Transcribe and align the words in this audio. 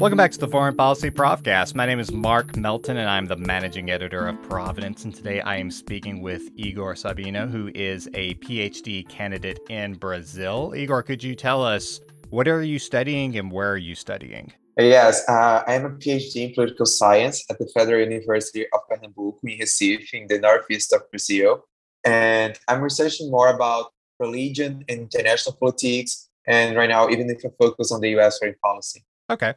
Welcome 0.00 0.16
back 0.16 0.30
to 0.30 0.38
the 0.38 0.48
Foreign 0.48 0.74
Policy 0.74 1.10
Provcast. 1.10 1.74
My 1.74 1.84
name 1.84 2.00
is 2.00 2.10
Mark 2.10 2.56
Melton, 2.56 2.96
and 2.96 3.06
I'm 3.06 3.26
the 3.26 3.36
managing 3.36 3.90
editor 3.90 4.26
of 4.26 4.42
Providence. 4.48 5.04
And 5.04 5.14
today 5.14 5.42
I 5.42 5.56
am 5.56 5.70
speaking 5.70 6.22
with 6.22 6.40
Igor 6.56 6.94
Sabino, 6.94 7.50
who 7.50 7.70
is 7.74 8.08
a 8.14 8.32
PhD 8.36 9.06
candidate 9.10 9.60
in 9.68 9.92
Brazil. 9.92 10.72
Igor, 10.74 11.02
could 11.02 11.22
you 11.22 11.34
tell 11.34 11.62
us 11.62 12.00
what 12.30 12.48
are 12.48 12.62
you 12.62 12.78
studying 12.78 13.36
and 13.36 13.52
where 13.52 13.70
are 13.72 13.76
you 13.76 13.94
studying? 13.94 14.50
Yes, 14.78 15.22
uh, 15.28 15.64
I 15.66 15.74
am 15.74 15.84
a 15.84 15.90
PhD 15.90 16.48
in 16.48 16.54
political 16.54 16.86
science 16.86 17.44
at 17.50 17.58
the 17.58 17.66
Federal 17.66 18.00
University 18.00 18.64
of 18.72 18.80
Pernambuco 18.88 19.38
in 19.42 19.58
Recife, 19.58 20.14
in 20.14 20.26
the 20.28 20.38
northeast 20.38 20.94
of 20.94 21.02
Brazil. 21.10 21.66
And 22.06 22.58
I'm 22.68 22.80
researching 22.80 23.30
more 23.30 23.54
about 23.54 23.92
religion 24.18 24.82
and 24.88 25.00
international 25.00 25.56
politics, 25.56 26.30
and 26.46 26.74
right 26.74 26.88
now, 26.88 27.10
even 27.10 27.28
if 27.28 27.44
I 27.44 27.50
focus 27.58 27.92
on 27.92 28.00
the 28.00 28.18
US 28.18 28.38
foreign 28.38 28.54
policy. 28.64 29.04
Okay. 29.28 29.52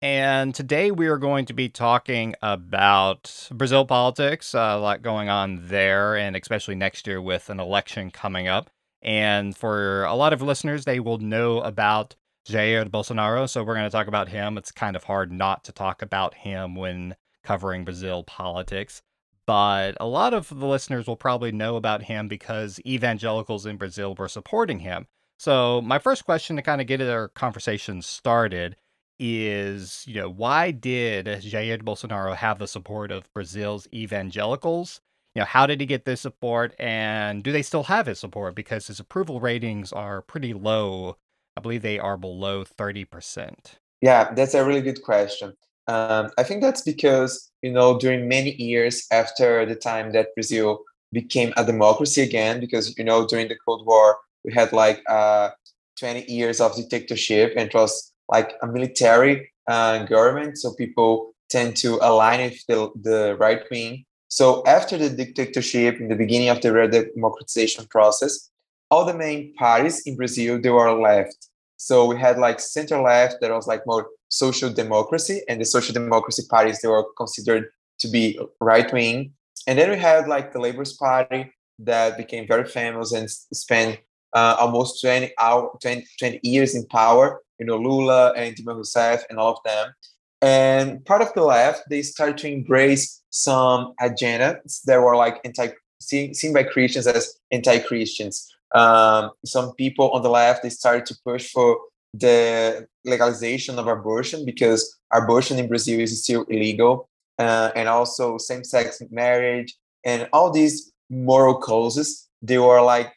And 0.00 0.54
today 0.54 0.92
we 0.92 1.08
are 1.08 1.18
going 1.18 1.46
to 1.46 1.52
be 1.52 1.68
talking 1.68 2.36
about 2.40 3.48
Brazil 3.50 3.84
politics, 3.84 4.54
uh, 4.54 4.74
a 4.76 4.78
lot 4.78 5.02
going 5.02 5.28
on 5.28 5.66
there, 5.66 6.16
and 6.16 6.36
especially 6.36 6.76
next 6.76 7.08
year 7.08 7.20
with 7.20 7.50
an 7.50 7.58
election 7.58 8.12
coming 8.12 8.46
up. 8.46 8.70
And 9.02 9.56
for 9.56 10.04
a 10.04 10.14
lot 10.14 10.32
of 10.32 10.40
listeners, 10.40 10.84
they 10.84 11.00
will 11.00 11.18
know 11.18 11.60
about 11.60 12.14
Jair 12.48 12.88
Bolsonaro. 12.88 13.48
So 13.48 13.64
we're 13.64 13.74
going 13.74 13.86
to 13.86 13.90
talk 13.90 14.06
about 14.06 14.28
him. 14.28 14.56
It's 14.56 14.70
kind 14.70 14.94
of 14.94 15.02
hard 15.02 15.32
not 15.32 15.64
to 15.64 15.72
talk 15.72 16.00
about 16.00 16.34
him 16.34 16.76
when 16.76 17.16
covering 17.42 17.84
Brazil 17.84 18.22
politics. 18.22 19.02
But 19.46 19.96
a 19.98 20.06
lot 20.06 20.32
of 20.32 20.48
the 20.48 20.66
listeners 20.66 21.08
will 21.08 21.16
probably 21.16 21.50
know 21.50 21.74
about 21.74 22.04
him 22.04 22.28
because 22.28 22.78
evangelicals 22.86 23.66
in 23.66 23.78
Brazil 23.78 24.14
were 24.14 24.28
supporting 24.28 24.78
him. 24.78 25.08
So, 25.40 25.80
my 25.80 25.98
first 25.98 26.24
question 26.24 26.56
to 26.56 26.62
kind 26.62 26.80
of 26.80 26.86
get 26.86 27.00
our 27.00 27.28
conversation 27.28 28.02
started 28.02 28.76
is, 29.18 30.04
you 30.06 30.14
know, 30.14 30.30
why 30.30 30.70
did 30.70 31.26
Jair 31.26 31.82
Bolsonaro 31.82 32.34
have 32.36 32.58
the 32.58 32.68
support 32.68 33.10
of 33.10 33.32
Brazil's 33.32 33.88
evangelicals? 33.92 35.00
You 35.34 35.40
know, 35.40 35.46
how 35.46 35.66
did 35.66 35.80
he 35.80 35.86
get 35.86 36.04
this 36.04 36.20
support 36.20 36.74
and 36.78 37.42
do 37.42 37.52
they 37.52 37.62
still 37.62 37.84
have 37.84 38.06
his 38.06 38.18
support 38.18 38.54
because 38.54 38.86
his 38.86 39.00
approval 39.00 39.40
ratings 39.40 39.92
are 39.92 40.22
pretty 40.22 40.52
low. 40.54 41.16
I 41.56 41.60
believe 41.60 41.82
they 41.82 41.98
are 41.98 42.16
below 42.16 42.64
30%. 42.64 43.52
Yeah, 44.00 44.32
that's 44.34 44.54
a 44.54 44.64
really 44.64 44.80
good 44.80 45.02
question. 45.02 45.54
Um, 45.88 46.30
I 46.38 46.44
think 46.44 46.62
that's 46.62 46.82
because, 46.82 47.50
you 47.62 47.72
know, 47.72 47.98
during 47.98 48.28
many 48.28 48.54
years 48.62 49.06
after 49.10 49.66
the 49.66 49.74
time 49.74 50.12
that 50.12 50.34
Brazil 50.34 50.84
became 51.12 51.52
a 51.56 51.64
democracy 51.64 52.22
again, 52.22 52.60
because, 52.60 52.96
you 52.96 53.04
know, 53.04 53.26
during 53.26 53.48
the 53.48 53.56
Cold 53.64 53.86
War, 53.86 54.18
we 54.44 54.52
had 54.52 54.72
like 54.72 55.02
uh, 55.08 55.50
20 55.98 56.30
years 56.30 56.60
of 56.60 56.76
dictatorship 56.76 57.54
and 57.56 57.68
it 57.68 57.74
was 57.74 58.12
like 58.28 58.54
a 58.62 58.66
military 58.66 59.50
uh, 59.66 60.04
government, 60.04 60.58
so 60.58 60.74
people 60.74 61.34
tend 61.48 61.76
to 61.76 61.98
align 62.02 62.40
with 62.50 62.66
the, 62.66 62.90
the 63.00 63.36
right 63.38 63.62
wing. 63.70 64.04
So 64.28 64.62
after 64.66 64.98
the 64.98 65.08
dictatorship, 65.08 66.00
in 66.00 66.08
the 66.08 66.16
beginning 66.16 66.48
of 66.50 66.60
the 66.60 67.10
democratization 67.14 67.86
process, 67.86 68.50
all 68.90 69.04
the 69.04 69.14
main 69.14 69.54
parties 69.54 70.06
in 70.06 70.16
Brazil 70.16 70.60
they 70.60 70.70
were 70.70 70.92
left. 70.92 71.48
So 71.76 72.06
we 72.06 72.18
had 72.18 72.38
like 72.38 72.60
center 72.60 73.00
left 73.00 73.36
that 73.40 73.50
was 73.50 73.66
like 73.66 73.86
more 73.86 74.08
social 74.28 74.70
democracy, 74.70 75.42
and 75.48 75.60
the 75.60 75.64
social 75.64 75.94
democracy 75.94 76.42
parties 76.50 76.80
they 76.80 76.88
were 76.88 77.06
considered 77.16 77.70
to 78.00 78.08
be 78.08 78.38
right 78.60 78.92
wing. 78.92 79.32
And 79.66 79.78
then 79.78 79.90
we 79.90 79.96
had 79.96 80.28
like 80.28 80.52
the 80.52 80.60
Labour 80.60 80.84
Party 80.98 81.52
that 81.80 82.16
became 82.16 82.46
very 82.46 82.64
famous 82.64 83.12
and 83.12 83.30
spent 83.30 84.00
uh, 84.34 84.56
almost 84.58 85.00
20, 85.00 85.32
hour, 85.38 85.70
20, 85.80 86.06
20 86.18 86.40
years 86.42 86.74
in 86.74 86.86
power 86.86 87.40
you 87.58 87.66
know, 87.66 87.76
Lula 87.76 88.32
and 88.32 88.54
Dilma 88.54 88.76
Rousseff 88.76 89.22
and 89.28 89.38
all 89.38 89.52
of 89.52 89.58
them. 89.64 89.92
And 90.40 91.04
part 91.04 91.22
of 91.22 91.32
the 91.34 91.42
left, 91.42 91.88
they 91.90 92.02
started 92.02 92.38
to 92.38 92.48
embrace 92.48 93.22
some 93.30 93.94
agendas 94.00 94.82
that 94.84 95.02
were 95.02 95.16
like 95.16 95.40
anti 95.44 95.68
seen, 96.00 96.34
seen 96.34 96.52
by 96.52 96.62
Christians 96.62 97.06
as 97.06 97.36
anti-Christians. 97.50 98.48
Um, 98.74 99.30
some 99.44 99.74
people 99.74 100.10
on 100.10 100.22
the 100.22 100.30
left 100.30 100.62
they 100.62 100.70
started 100.70 101.06
to 101.06 101.16
push 101.24 101.50
for 101.50 101.78
the 102.14 102.86
legalization 103.04 103.78
of 103.78 103.86
abortion 103.86 104.44
because 104.44 104.98
abortion 105.12 105.58
in 105.58 105.68
Brazil 105.68 106.00
is 106.00 106.22
still 106.22 106.44
illegal, 106.44 107.08
uh, 107.38 107.70
and 107.74 107.88
also 107.88 108.38
same-sex 108.38 109.02
marriage 109.10 109.74
and 110.04 110.28
all 110.32 110.50
these 110.50 110.92
moral 111.10 111.56
causes. 111.56 112.28
They 112.42 112.58
were 112.58 112.80
like 112.80 113.12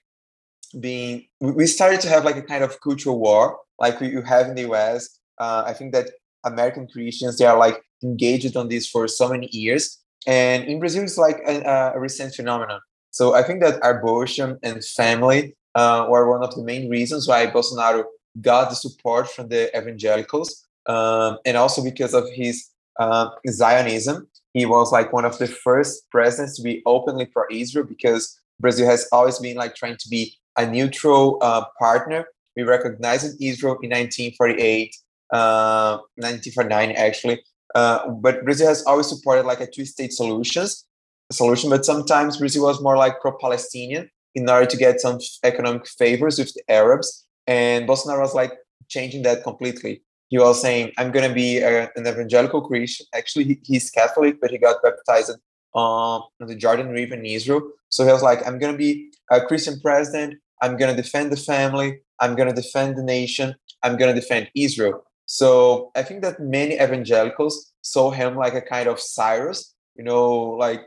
being. 0.79 1.27
We 1.39 1.67
started 1.67 2.01
to 2.01 2.09
have 2.09 2.25
like 2.25 2.37
a 2.37 2.41
kind 2.41 2.63
of 2.63 2.79
cultural 2.81 3.19
war 3.19 3.59
like 3.81 3.99
you 3.99 4.21
have 4.21 4.47
in 4.47 4.55
the 4.55 4.71
US. 4.71 5.19
Uh, 5.39 5.63
I 5.65 5.73
think 5.73 5.91
that 5.93 6.07
American 6.45 6.87
Christians 6.87 7.37
they 7.37 7.45
are 7.45 7.57
like 7.57 7.81
engaged 8.03 8.55
on 8.55 8.69
this 8.69 8.87
for 8.87 9.07
so 9.07 9.27
many 9.27 9.49
years, 9.51 9.83
and 10.27 10.63
in 10.65 10.79
Brazil 10.79 11.03
it's 11.03 11.17
like 11.17 11.39
a, 11.45 11.91
a 11.95 11.99
recent 11.99 12.33
phenomenon. 12.33 12.79
So 13.09 13.33
I 13.33 13.43
think 13.43 13.61
that 13.61 13.79
abortion 13.83 14.57
and 14.63 14.85
family 14.85 15.57
uh, 15.75 16.05
were 16.09 16.29
one 16.29 16.43
of 16.43 16.55
the 16.55 16.63
main 16.63 16.89
reasons 16.89 17.27
why 17.27 17.47
Bolsonaro 17.47 18.03
got 18.39 18.69
the 18.69 18.75
support 18.75 19.29
from 19.29 19.49
the 19.49 19.75
evangelicals, 19.77 20.65
um, 20.85 21.39
and 21.45 21.57
also 21.57 21.83
because 21.83 22.13
of 22.13 22.25
his 22.31 22.69
uh, 22.99 23.29
Zionism. 23.49 24.27
He 24.53 24.65
was 24.65 24.91
like 24.91 25.13
one 25.13 25.25
of 25.25 25.37
the 25.37 25.47
first 25.47 26.09
presidents 26.11 26.57
to 26.57 26.61
be 26.61 26.81
openly 26.85 27.25
pro 27.25 27.43
Israel 27.49 27.85
because 27.85 28.37
Brazil 28.59 28.87
has 28.87 29.07
always 29.11 29.39
been 29.39 29.57
like 29.57 29.75
trying 29.75 29.97
to 29.97 30.09
be 30.09 30.37
a 30.57 30.65
neutral 30.65 31.39
uh, 31.41 31.63
partner 31.79 32.25
we 32.55 32.63
recognized 32.63 33.41
Israel 33.41 33.77
in 33.81 33.89
1948, 33.89 34.95
uh, 35.33 35.97
1949 36.15 36.91
actually. 36.91 37.43
Uh, 37.73 38.09
but 38.09 38.43
Brazil 38.43 38.67
has 38.67 38.83
always 38.85 39.07
supported 39.07 39.45
like 39.45 39.61
a 39.61 39.67
two-state 39.67 40.11
solutions 40.11 40.85
solution, 41.31 41.69
but 41.69 41.85
sometimes 41.85 42.37
Brazil 42.37 42.63
was 42.63 42.81
more 42.81 42.97
like 42.97 43.21
pro-Palestinian 43.21 44.09
in 44.35 44.49
order 44.49 44.65
to 44.65 44.77
get 44.77 44.99
some 44.99 45.19
economic 45.43 45.87
favors 45.87 46.37
with 46.39 46.53
the 46.53 46.63
Arabs. 46.69 47.25
And 47.47 47.87
Bolsonaro 47.87 48.21
was 48.21 48.33
like 48.33 48.53
changing 48.89 49.23
that 49.23 49.43
completely. 49.43 50.03
He 50.29 50.37
was 50.37 50.61
saying, 50.61 50.91
"I'm 50.97 51.11
going 51.11 51.27
to 51.27 51.33
be 51.33 51.57
a, 51.57 51.89
an 51.95 52.07
evangelical 52.07 52.61
Christian." 52.61 53.05
Actually, 53.13 53.45
he, 53.45 53.59
he's 53.63 53.89
Catholic, 53.89 54.39
but 54.39 54.51
he 54.51 54.57
got 54.57 54.81
baptized 54.81 55.31
um, 55.75 56.23
on 56.39 56.47
the 56.47 56.55
Jordan 56.55 56.89
River 56.89 57.15
in 57.15 57.25
Israel. 57.25 57.61
So 57.89 58.05
he 58.05 58.11
was 58.11 58.23
like, 58.23 58.45
"I'm 58.47 58.57
going 58.57 58.71
to 58.71 58.77
be 58.77 59.11
a 59.29 59.41
Christian 59.41 59.79
president. 59.81 60.35
I'm 60.61 60.77
going 60.77 60.95
to 60.95 61.01
defend 61.01 61.31
the 61.31 61.37
family. 61.37 61.99
I'm 62.21 62.35
going 62.35 62.47
to 62.47 62.61
defend 62.61 62.95
the 62.95 63.03
nation. 63.03 63.55
I'm 63.83 63.97
going 63.97 64.13
to 64.13 64.19
defend 64.19 64.49
Israel. 64.55 65.03
So 65.25 65.91
I 65.95 66.03
think 66.03 66.21
that 66.21 66.39
many 66.39 66.75
evangelicals 66.75 67.73
saw 67.81 68.11
him 68.11 68.35
like 68.35 68.53
a 68.53 68.61
kind 68.61 68.87
of 68.87 68.99
Cyrus, 68.99 69.73
you 69.95 70.03
know, 70.03 70.29
like 70.65 70.81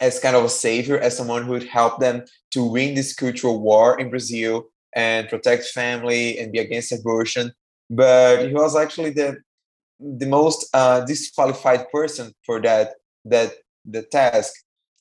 as 0.00 0.20
kind 0.20 0.36
of 0.36 0.44
a 0.44 0.48
savior, 0.48 0.98
as 0.98 1.16
someone 1.16 1.44
who 1.44 1.52
would 1.52 1.68
help 1.68 1.98
them 1.98 2.24
to 2.52 2.64
win 2.64 2.94
this 2.94 3.14
cultural 3.14 3.60
war 3.60 3.98
in 3.98 4.10
Brazil 4.10 4.66
and 4.94 5.28
protect 5.28 5.64
family 5.64 6.38
and 6.38 6.52
be 6.52 6.58
against 6.58 6.92
abortion. 6.92 7.52
But 7.90 8.46
he 8.46 8.54
was 8.54 8.76
actually 8.76 9.10
the 9.10 9.38
the 10.00 10.26
most 10.26 10.68
uh, 10.74 11.00
disqualified 11.04 11.90
person 11.90 12.32
for 12.44 12.60
that 12.62 12.94
that 13.24 13.54
the 13.84 14.02
task. 14.02 14.52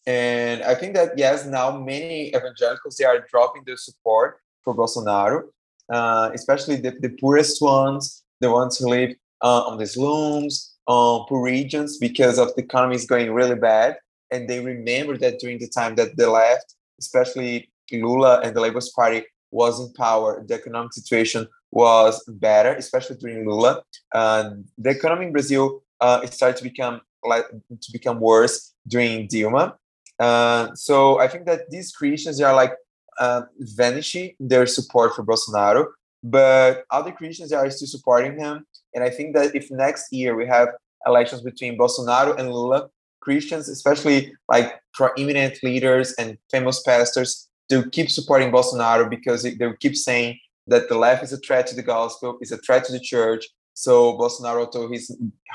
And 0.06 0.64
I 0.64 0.76
think 0.76 0.96
that 0.96 1.18
yes, 1.18 1.46
now 1.46 1.78
many 1.78 2.30
evangelicals 2.30 2.98
they 2.98 3.06
are 3.06 3.26
dropping 3.30 3.64
their 3.66 3.78
support 3.78 4.40
for 4.64 4.76
Bolsonaro, 4.76 5.44
uh, 5.92 6.30
especially 6.34 6.78
the, 6.78 6.92
the 7.00 7.10
poorest 7.20 7.62
ones, 7.62 8.24
the 8.40 8.52
ones 8.52 8.78
who 8.78 8.90
live 8.90 9.12
uh, 9.42 9.62
on 9.62 9.78
the 9.78 9.88
slums, 9.88 10.76
on 10.88 11.26
poor 11.28 11.44
regions, 11.44 11.98
because 11.98 12.38
of 12.38 12.54
the 12.56 12.64
economy 12.64 12.96
is 12.96 13.06
going 13.06 13.32
really 13.32 13.56
bad. 13.56 13.98
And 14.32 14.50
they 14.50 14.60
remember 14.60 15.18
that 15.18 15.40
during 15.40 15.60
the 15.60 15.68
time 15.68 15.96
that 15.96 16.18
the 16.18 16.30
left, 16.30 16.76
especially 17.00 17.70
Lula 17.92 18.42
and 18.42 18.56
the 18.56 18.62
Labour 18.62 18.82
Party, 18.96 19.24
was 19.52 19.80
in 19.80 19.94
power, 19.94 20.44
the 20.48 20.56
economic 20.56 20.94
situation 20.94 21.48
was 21.70 22.24
better, 22.28 22.74
especially 22.74 23.18
during 23.18 23.48
Lula. 23.48 23.84
Uh, 24.12 24.52
the 24.78 24.90
economy 24.90 25.28
in 25.28 25.32
Brazil 25.32 25.84
uh, 26.02 26.26
started 26.28 26.58
to 26.58 26.64
become 26.64 27.02
like 27.24 27.48
to 27.50 27.92
become 27.92 28.20
worse 28.20 28.74
during 28.88 29.28
Dilma. 29.28 29.76
Uh, 30.20 30.74
so 30.76 31.20
I 31.20 31.28
think 31.28 31.46
that 31.46 31.70
these 31.70 31.92
Christians 31.92 32.42
are 32.42 32.54
like 32.54 32.74
uh, 33.20 33.42
vanishing 33.60 34.34
their 34.40 34.66
support 34.66 35.16
for 35.16 35.24
Bolsonaro, 35.24 35.88
but 36.24 36.86
other 36.92 37.12
Christians 37.12 37.52
are 37.52 37.70
still 37.70 37.88
supporting 37.88 38.40
him. 38.40 38.66
And 38.94 39.04
I 39.04 39.10
think 39.10 39.36
that 39.36 39.56
if 39.56 39.70
next 39.72 40.12
year 40.12 40.36
we 40.36 40.48
have 40.48 40.70
elections 41.06 41.42
between 41.42 41.78
Bolsonaro 41.78 42.38
and 42.38 42.52
Lula, 42.52 42.90
Christians, 43.22 43.70
especially 43.70 44.34
like 44.50 44.80
prominent 44.94 45.58
leaders 45.64 46.14
and 46.14 46.38
famous 46.52 46.82
pastors, 46.84 47.48
they'll 47.70 47.90
keep 47.90 48.10
supporting 48.12 48.52
Bolsonaro 48.52 49.10
because 49.10 49.44
they'll 49.44 49.76
keep 49.80 49.96
saying 49.96 50.38
that 50.68 50.90
the 50.90 50.98
left 50.98 51.24
is 51.24 51.34
a 51.34 51.38
threat 51.38 51.68
to 51.68 51.76
the 51.76 51.84
gospel, 51.84 52.38
is 52.42 52.52
a 52.52 52.58
threat 52.58 52.86
to 52.86 52.92
the 52.92 53.00
church. 53.00 53.46
So 53.74 54.18
Bolsonaro, 54.18 54.72
though 54.72 54.90
he's 54.90 55.12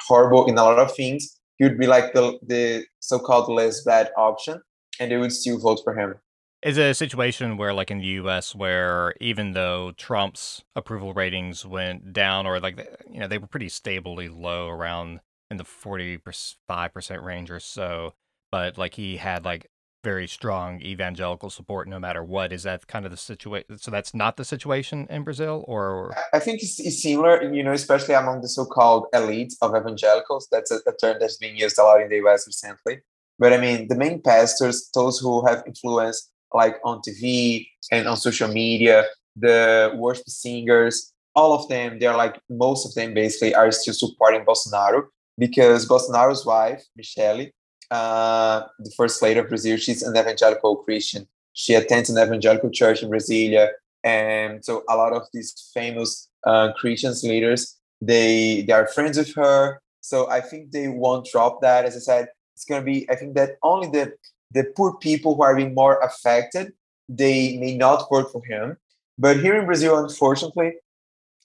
horrible 0.06 0.46
in 0.46 0.58
a 0.58 0.64
lot 0.64 0.78
of 0.78 0.94
things, 0.94 1.38
he 1.56 1.64
would 1.64 1.78
be 1.78 1.86
like 1.86 2.12
the, 2.12 2.38
the 2.46 2.84
so-called 3.00 3.48
less 3.48 3.82
bad 3.84 4.10
option, 4.16 4.60
and 5.00 5.10
they 5.10 5.16
would 5.16 5.32
still 5.32 5.58
vote 5.58 5.80
for 5.84 5.94
him. 5.98 6.14
Is 6.62 6.76
it 6.76 6.90
a 6.90 6.94
situation 6.94 7.56
where, 7.56 7.72
like 7.72 7.90
in 7.90 7.98
the 7.98 8.06
US, 8.06 8.54
where 8.54 9.14
even 9.20 9.52
though 9.52 9.92
Trump's 9.92 10.64
approval 10.74 11.14
ratings 11.14 11.64
went 11.64 12.12
down, 12.12 12.46
or 12.46 12.58
like, 12.58 12.78
you 13.10 13.20
know, 13.20 13.28
they 13.28 13.38
were 13.38 13.46
pretty 13.46 13.68
stably 13.68 14.28
low 14.28 14.68
around 14.68 15.20
in 15.50 15.56
the 15.56 15.64
45% 15.64 17.22
range 17.22 17.50
or 17.50 17.60
so, 17.60 18.14
but 18.50 18.76
like 18.76 18.94
he 18.94 19.18
had 19.18 19.44
like 19.44 19.70
very 20.04 20.28
strong 20.28 20.80
evangelical 20.80 21.50
support 21.50 21.88
no 21.88 21.98
matter 21.98 22.22
what. 22.22 22.52
Is 22.52 22.64
that 22.64 22.86
kind 22.86 23.04
of 23.04 23.10
the 23.10 23.16
situation? 23.16 23.78
So 23.78 23.90
that's 23.90 24.14
not 24.14 24.36
the 24.36 24.44
situation 24.44 25.06
in 25.10 25.22
Brazil, 25.22 25.64
or 25.68 26.14
I 26.32 26.38
think 26.38 26.62
it's, 26.62 26.80
it's 26.80 27.02
similar, 27.02 27.52
you 27.52 27.62
know, 27.62 27.72
especially 27.72 28.14
among 28.14 28.40
the 28.40 28.48
so-called 28.48 29.06
elites 29.14 29.54
of 29.62 29.76
evangelicals. 29.76 30.48
That's 30.50 30.70
a, 30.70 30.78
a 30.86 30.92
term 31.00 31.18
that's 31.20 31.36
being 31.36 31.56
used 31.56 31.78
a 31.78 31.82
lot 31.82 32.00
in 32.00 32.08
the 32.08 32.16
US 32.26 32.46
recently. 32.46 33.02
But 33.38 33.52
I 33.52 33.58
mean, 33.58 33.88
the 33.88 33.96
main 33.96 34.20
pastors, 34.20 34.90
those 34.94 35.18
who 35.18 35.46
have 35.46 35.62
influence, 35.66 36.30
like 36.52 36.76
on 36.84 37.00
TV 37.00 37.68
and 37.92 38.06
on 38.08 38.16
social 38.16 38.48
media, 38.48 39.04
the 39.36 39.92
worst 39.96 40.28
singers, 40.30 41.12
all 41.34 41.52
of 41.52 41.68
them, 41.68 41.98
they're 41.98 42.16
like 42.16 42.40
most 42.48 42.86
of 42.86 42.94
them 42.94 43.14
basically 43.14 43.54
are 43.54 43.70
still 43.70 43.94
supporting 43.94 44.44
Bolsonaro 44.44 45.04
because 45.38 45.86
Bolsonaro's 45.86 46.44
wife, 46.44 46.82
Michelle, 46.96 47.46
uh, 47.90 48.62
the 48.78 48.90
first 48.96 49.22
lady 49.22 49.40
of 49.40 49.48
Brazil, 49.48 49.76
she's 49.76 50.02
an 50.02 50.16
evangelical 50.16 50.76
Christian. 50.76 51.26
She 51.52 51.74
attends 51.74 52.10
an 52.10 52.18
evangelical 52.18 52.70
church 52.70 53.02
in 53.02 53.10
Brasilia, 53.10 53.70
and 54.04 54.64
so 54.64 54.84
a 54.88 54.96
lot 54.96 55.12
of 55.12 55.22
these 55.32 55.70
famous 55.74 56.28
uh, 56.44 56.72
Christians 56.72 57.22
leaders, 57.24 57.76
they 58.00 58.62
they 58.62 58.72
are 58.72 58.86
friends 58.86 59.18
with 59.18 59.34
her. 59.34 59.80
So 60.00 60.30
I 60.30 60.40
think 60.40 60.70
they 60.70 60.88
won't 60.88 61.26
drop 61.26 61.60
that. 61.62 61.84
As 61.84 61.96
I 61.96 62.00
said, 62.00 62.28
it's 62.54 62.64
gonna 62.64 62.84
be. 62.84 63.08
I 63.10 63.16
think 63.16 63.34
that 63.34 63.56
only 63.62 63.88
the 63.88 64.12
the 64.50 64.64
poor 64.76 64.96
people 64.96 65.34
who 65.34 65.42
are 65.42 65.56
being 65.56 65.74
more 65.74 65.98
affected, 66.00 66.72
they 67.08 67.56
may 67.58 67.76
not 67.76 68.08
vote 68.10 68.30
for 68.32 68.42
him. 68.44 68.76
But 69.18 69.40
here 69.40 69.58
in 69.58 69.66
Brazil, 69.66 69.98
unfortunately, 69.98 70.74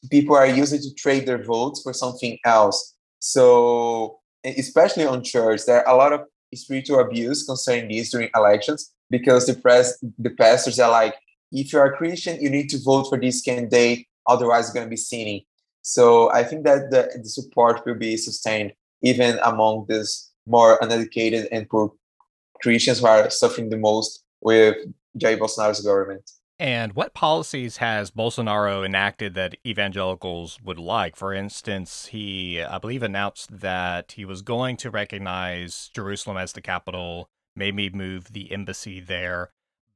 people 0.09 0.35
are 0.35 0.47
used 0.47 0.73
to 0.73 0.93
trade 0.93 1.25
their 1.25 1.43
votes 1.43 1.81
for 1.81 1.93
something 1.93 2.37
else. 2.45 2.95
So 3.19 4.19
especially 4.43 5.05
on 5.05 5.23
church, 5.23 5.65
there 5.65 5.87
are 5.87 5.93
a 5.93 5.97
lot 5.97 6.13
of 6.13 6.21
spiritual 6.53 6.99
abuse 6.99 7.45
concerning 7.45 7.89
this 7.89 8.11
during 8.11 8.29
elections 8.35 8.91
because 9.09 9.47
the 9.47 9.55
press 9.55 9.97
the 10.19 10.29
pastors 10.29 10.79
are 10.79 10.91
like, 10.91 11.15
if 11.51 11.71
you 11.71 11.79
are 11.79 11.93
a 11.93 11.97
Christian, 11.97 12.41
you 12.41 12.49
need 12.49 12.69
to 12.69 12.81
vote 12.81 13.05
for 13.09 13.19
this 13.19 13.41
candidate, 13.41 14.07
otherwise 14.27 14.65
it's 14.65 14.73
gonna 14.73 14.87
be 14.87 14.97
sinning. 14.97 15.41
So 15.81 16.31
I 16.31 16.43
think 16.43 16.63
that 16.63 16.91
the, 16.91 17.09
the 17.21 17.29
support 17.29 17.85
will 17.85 17.95
be 17.95 18.17
sustained 18.17 18.73
even 19.01 19.37
among 19.43 19.85
this 19.87 20.31
more 20.47 20.79
uneducated 20.81 21.47
and 21.51 21.69
poor 21.69 21.93
Christians 22.63 22.99
who 22.99 23.05
are 23.05 23.29
suffering 23.29 23.69
the 23.69 23.77
most 23.77 24.23
with 24.41 24.77
Jair 25.19 25.37
Bolsonaro's 25.37 25.81
government. 25.81 26.31
And 26.59 26.93
what 26.93 27.13
policies 27.13 27.77
has 27.77 28.09
Bolsonaro 28.09 28.85
enacted 28.85 29.33
that 29.33 29.57
evangelicals 29.65 30.59
would 30.63 30.79
like? 30.79 31.15
For 31.15 31.33
instance, 31.33 32.07
he, 32.07 32.61
I 32.61 32.77
believe, 32.77 33.03
announced 33.03 33.59
that 33.59 34.13
he 34.13 34.23
was 34.23 34.41
going 34.41 34.77
to 34.77 34.89
recognize 34.89 35.89
Jerusalem 35.93 36.37
as 36.37 36.53
the 36.53 36.61
capital, 36.61 37.27
maybe 37.55 37.89
move 37.89 38.31
the 38.31 38.51
embassy 38.51 39.01
there. 39.01 39.49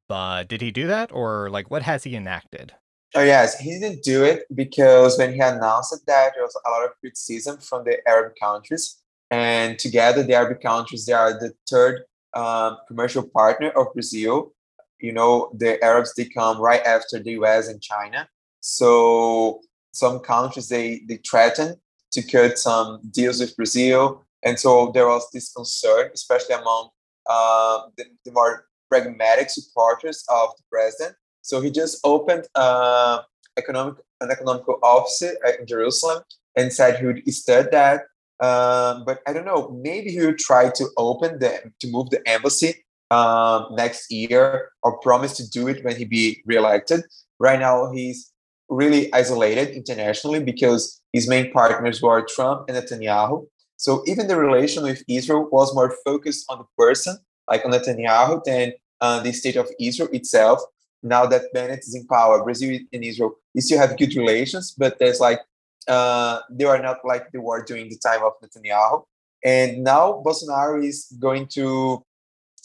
But 0.10 0.50
did 0.50 0.62
he 0.62 0.72
do 0.72 0.88
that? 0.88 1.12
Or, 1.12 1.50
like, 1.50 1.72
what 1.72 1.84
has 1.84 2.04
he 2.04 2.16
enacted? 2.16 2.74
Oh, 3.16 3.24
yes, 3.24 3.58
he 3.60 3.80
didn't 3.80 4.04
do 4.04 4.26
it 4.26 4.44
because 4.54 5.18
when 5.18 5.34
he 5.34 5.40
announced 5.40 5.94
that, 6.06 6.34
there 6.36 6.44
was 6.44 6.60
a 6.66 6.70
lot 6.70 6.84
of 6.84 6.92
criticism 7.00 7.60
from 7.60 7.86
the 7.86 7.98
Arab 8.08 8.34
countries. 8.42 9.02
And 9.32 9.80
together, 9.80 10.24
the 10.24 10.34
Arab 10.34 10.60
countries, 10.62 11.06
they 11.06 11.14
are 11.14 11.34
the 11.34 11.54
third 11.70 12.04
um, 12.38 12.78
commercial 12.88 13.24
partner 13.24 13.70
of 13.70 13.94
Brazil. 13.94 14.54
You 15.00 15.12
know, 15.12 15.52
the 15.54 15.84
Arabs 15.84 16.14
they 16.16 16.26
come 16.26 16.62
right 16.62 16.84
after 16.86 17.20
the 17.20 17.32
US 17.42 17.68
and 17.68 17.82
China. 17.82 18.30
So 18.62 19.62
some 19.92 20.20
countries 20.20 20.70
they 20.70 21.02
they 21.08 21.20
threaten 21.30 21.76
to 22.12 22.22
cut 22.22 22.58
some 22.58 23.02
deals 23.12 23.40
with 23.40 23.56
Brazil, 23.56 24.24
and 24.44 24.58
so 24.60 24.92
there 24.94 25.08
was 25.08 25.28
this 25.34 25.52
concern, 25.52 26.12
especially 26.14 26.56
among 26.56 26.90
uh, 27.30 27.80
the, 27.98 28.06
the, 28.24 28.32
more 28.32 28.66
pragmatic 28.90 29.50
supporters 29.50 30.24
of 30.30 30.50
the 30.58 30.64
president. 30.72 31.16
So 31.42 31.60
he 31.60 31.70
just 31.70 32.00
opened 32.06 32.48
uh, 32.56 33.20
economic 33.58 33.96
an 34.22 34.32
economical 34.32 34.80
office 34.82 35.22
in 35.60 35.68
Jerusalem 35.68 36.24
and 36.56 36.74
said 36.74 37.00
he 37.00 37.06
would 37.06 37.34
start 37.34 37.72
that 37.72 38.04
um, 38.40 39.04
but 39.06 39.20
I 39.28 39.34
don't 39.34 39.46
know. 39.46 39.70
Maybe 39.84 40.12
he 40.12 40.20
will 40.20 40.36
try 40.38 40.70
to 40.70 40.86
open 40.98 41.40
the 41.40 41.72
to 41.80 41.88
move 41.90 42.10
the 42.10 42.22
embassy 42.28 42.86
um, 43.10 43.68
next 43.72 44.12
year, 44.12 44.70
or 44.84 45.00
promise 45.00 45.36
to 45.38 45.50
do 45.50 45.68
it 45.68 45.84
when 45.84 45.96
he 45.96 46.06
be 46.06 46.44
reelected. 46.46 47.04
Right 47.40 47.60
now, 47.60 47.92
he's 47.92 48.32
really 48.70 49.12
isolated 49.14 49.70
internationally 49.70 50.44
because 50.44 51.02
his 51.14 51.28
main 51.28 51.52
partners 51.52 52.02
were 52.02 52.26
Trump 52.28 52.68
and 52.68 52.78
Netanyahu. 52.78 53.48
So 53.78 54.04
even 54.08 54.28
the 54.28 54.38
relation 54.38 54.84
with 54.84 55.04
Israel 55.08 55.48
was 55.52 55.74
more 55.74 55.96
focused 56.04 56.46
on 56.50 56.60
the 56.60 56.66
person, 56.78 57.18
like 57.48 57.64
on 57.64 57.72
Netanyahu, 57.72 58.44
than 58.44 58.74
uh, 59.02 59.22
the 59.22 59.32
state 59.32 59.56
of 59.56 59.68
Israel 59.80 60.10
itself. 60.12 60.60
Now 61.04 61.26
that 61.28 61.54
Bennett 61.54 61.80
is 61.80 61.96
in 61.96 62.06
power, 62.08 62.44
Brazil 62.44 62.80
and 62.92 63.04
Israel, 63.04 63.36
still 63.58 63.80
have 63.80 63.98
good 63.98 64.16
relations, 64.16 64.74
but 64.78 64.98
there's 65.00 65.20
like 65.20 65.40
uh, 65.88 66.42
they 66.50 66.66
are 66.66 66.82
not 66.82 66.98
like 67.04 67.32
they 67.32 67.40
were 67.40 67.64
during 67.64 67.90
the 67.90 67.98
time 67.98 68.22
of 68.24 68.34
Netanyahu. 68.44 69.04
And 69.44 69.84
now 69.84 70.24
Bolsonaro 70.26 70.84
is 70.84 71.14
going 71.20 71.48
to 71.50 72.04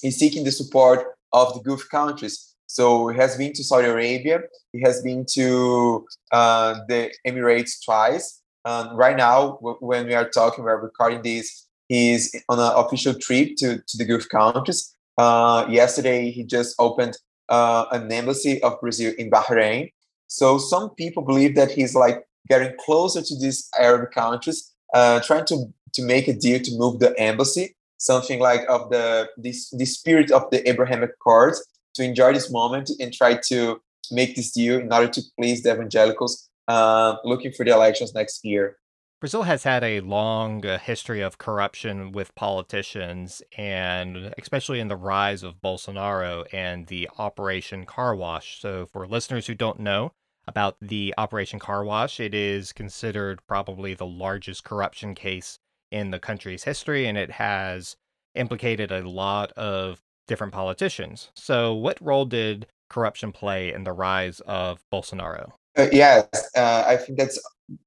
is 0.02 0.18
seeking 0.18 0.44
the 0.44 0.52
support 0.52 1.14
of 1.32 1.54
the 1.54 1.60
Gulf 1.60 1.88
countries. 1.90 2.54
So 2.66 3.08
he 3.08 3.18
has 3.18 3.36
been 3.36 3.52
to 3.52 3.62
Saudi 3.62 3.88
Arabia. 3.88 4.40
He 4.72 4.80
has 4.80 5.02
been 5.02 5.26
to 5.34 6.06
uh, 6.32 6.80
the 6.88 7.12
Emirates 7.26 7.84
twice. 7.84 8.40
Um, 8.64 8.96
right 8.96 9.16
now, 9.16 9.58
when 9.80 10.06
we 10.06 10.14
are 10.14 10.28
talking, 10.28 10.64
we're 10.64 10.80
recording 10.80 11.22
this. 11.22 11.68
He's 11.88 12.34
on 12.48 12.58
an 12.58 12.72
official 12.74 13.14
trip 13.14 13.56
to, 13.58 13.82
to 13.86 13.96
the 13.98 14.04
Gulf 14.04 14.28
countries. 14.28 14.94
Uh, 15.18 15.66
yesterday, 15.68 16.30
he 16.30 16.44
just 16.44 16.74
opened 16.78 17.16
uh, 17.48 17.84
an 17.92 18.10
embassy 18.10 18.62
of 18.62 18.80
Brazil 18.80 19.12
in 19.18 19.30
Bahrain. 19.30 19.92
So 20.28 20.56
some 20.56 20.90
people 20.90 21.22
believe 21.22 21.54
that 21.56 21.70
he's 21.70 21.94
like 21.94 22.24
getting 22.48 22.74
closer 22.78 23.22
to 23.22 23.38
these 23.38 23.68
Arab 23.78 24.10
countries, 24.12 24.72
uh, 24.94 25.20
trying 25.20 25.44
to 25.46 25.72
to 25.94 26.02
make 26.02 26.26
a 26.28 26.32
deal 26.32 26.58
to 26.60 26.78
move 26.78 26.98
the 27.00 27.18
embassy, 27.20 27.76
something 27.98 28.40
like 28.40 28.62
of 28.68 28.90
the 28.90 29.28
this 29.36 29.70
the 29.70 29.84
spirit 29.84 30.30
of 30.30 30.50
the 30.50 30.68
Abrahamic 30.68 31.10
Accords, 31.10 31.64
to 31.94 32.02
enjoy 32.02 32.32
this 32.32 32.50
moment 32.50 32.90
and 33.00 33.12
try 33.12 33.38
to 33.48 33.80
make 34.10 34.36
this 34.36 34.52
deal 34.52 34.80
in 34.80 34.92
order 34.92 35.08
to 35.08 35.22
please 35.38 35.62
the 35.62 35.72
evangelicals 35.72 36.48
uh, 36.68 37.16
looking 37.24 37.52
for 37.52 37.64
the 37.64 37.72
elections 37.72 38.14
next 38.14 38.44
year. 38.44 38.76
Brazil 39.20 39.44
has 39.44 39.62
had 39.62 39.84
a 39.84 40.00
long 40.00 40.66
uh, 40.66 40.78
history 40.78 41.20
of 41.20 41.38
corruption 41.38 42.10
with 42.10 42.34
politicians, 42.34 43.40
and 43.56 44.34
especially 44.36 44.80
in 44.80 44.88
the 44.88 44.96
rise 44.96 45.44
of 45.44 45.60
Bolsonaro 45.62 46.44
and 46.52 46.88
the 46.88 47.08
Operation 47.18 47.86
Car 47.86 48.16
Wash. 48.16 48.60
So, 48.60 48.84
for 48.86 49.06
listeners 49.06 49.46
who 49.46 49.54
don't 49.54 49.78
know, 49.78 50.12
about 50.46 50.76
the 50.80 51.14
Operation 51.18 51.58
Car 51.58 51.84
Wash. 51.84 52.20
It 52.20 52.34
is 52.34 52.72
considered 52.72 53.40
probably 53.46 53.94
the 53.94 54.06
largest 54.06 54.64
corruption 54.64 55.14
case 55.14 55.58
in 55.90 56.10
the 56.10 56.18
country's 56.18 56.64
history, 56.64 57.06
and 57.06 57.16
it 57.16 57.32
has 57.32 57.96
implicated 58.34 58.90
a 58.90 59.08
lot 59.08 59.52
of 59.52 60.00
different 60.26 60.52
politicians. 60.52 61.30
So, 61.34 61.74
what 61.74 62.00
role 62.00 62.24
did 62.24 62.66
corruption 62.88 63.32
play 63.32 63.72
in 63.72 63.84
the 63.84 63.92
rise 63.92 64.40
of 64.40 64.82
Bolsonaro? 64.92 65.52
Uh, 65.76 65.88
yes, 65.92 66.26
uh, 66.56 66.84
I 66.86 66.96
think 66.96 67.18
that's 67.18 67.40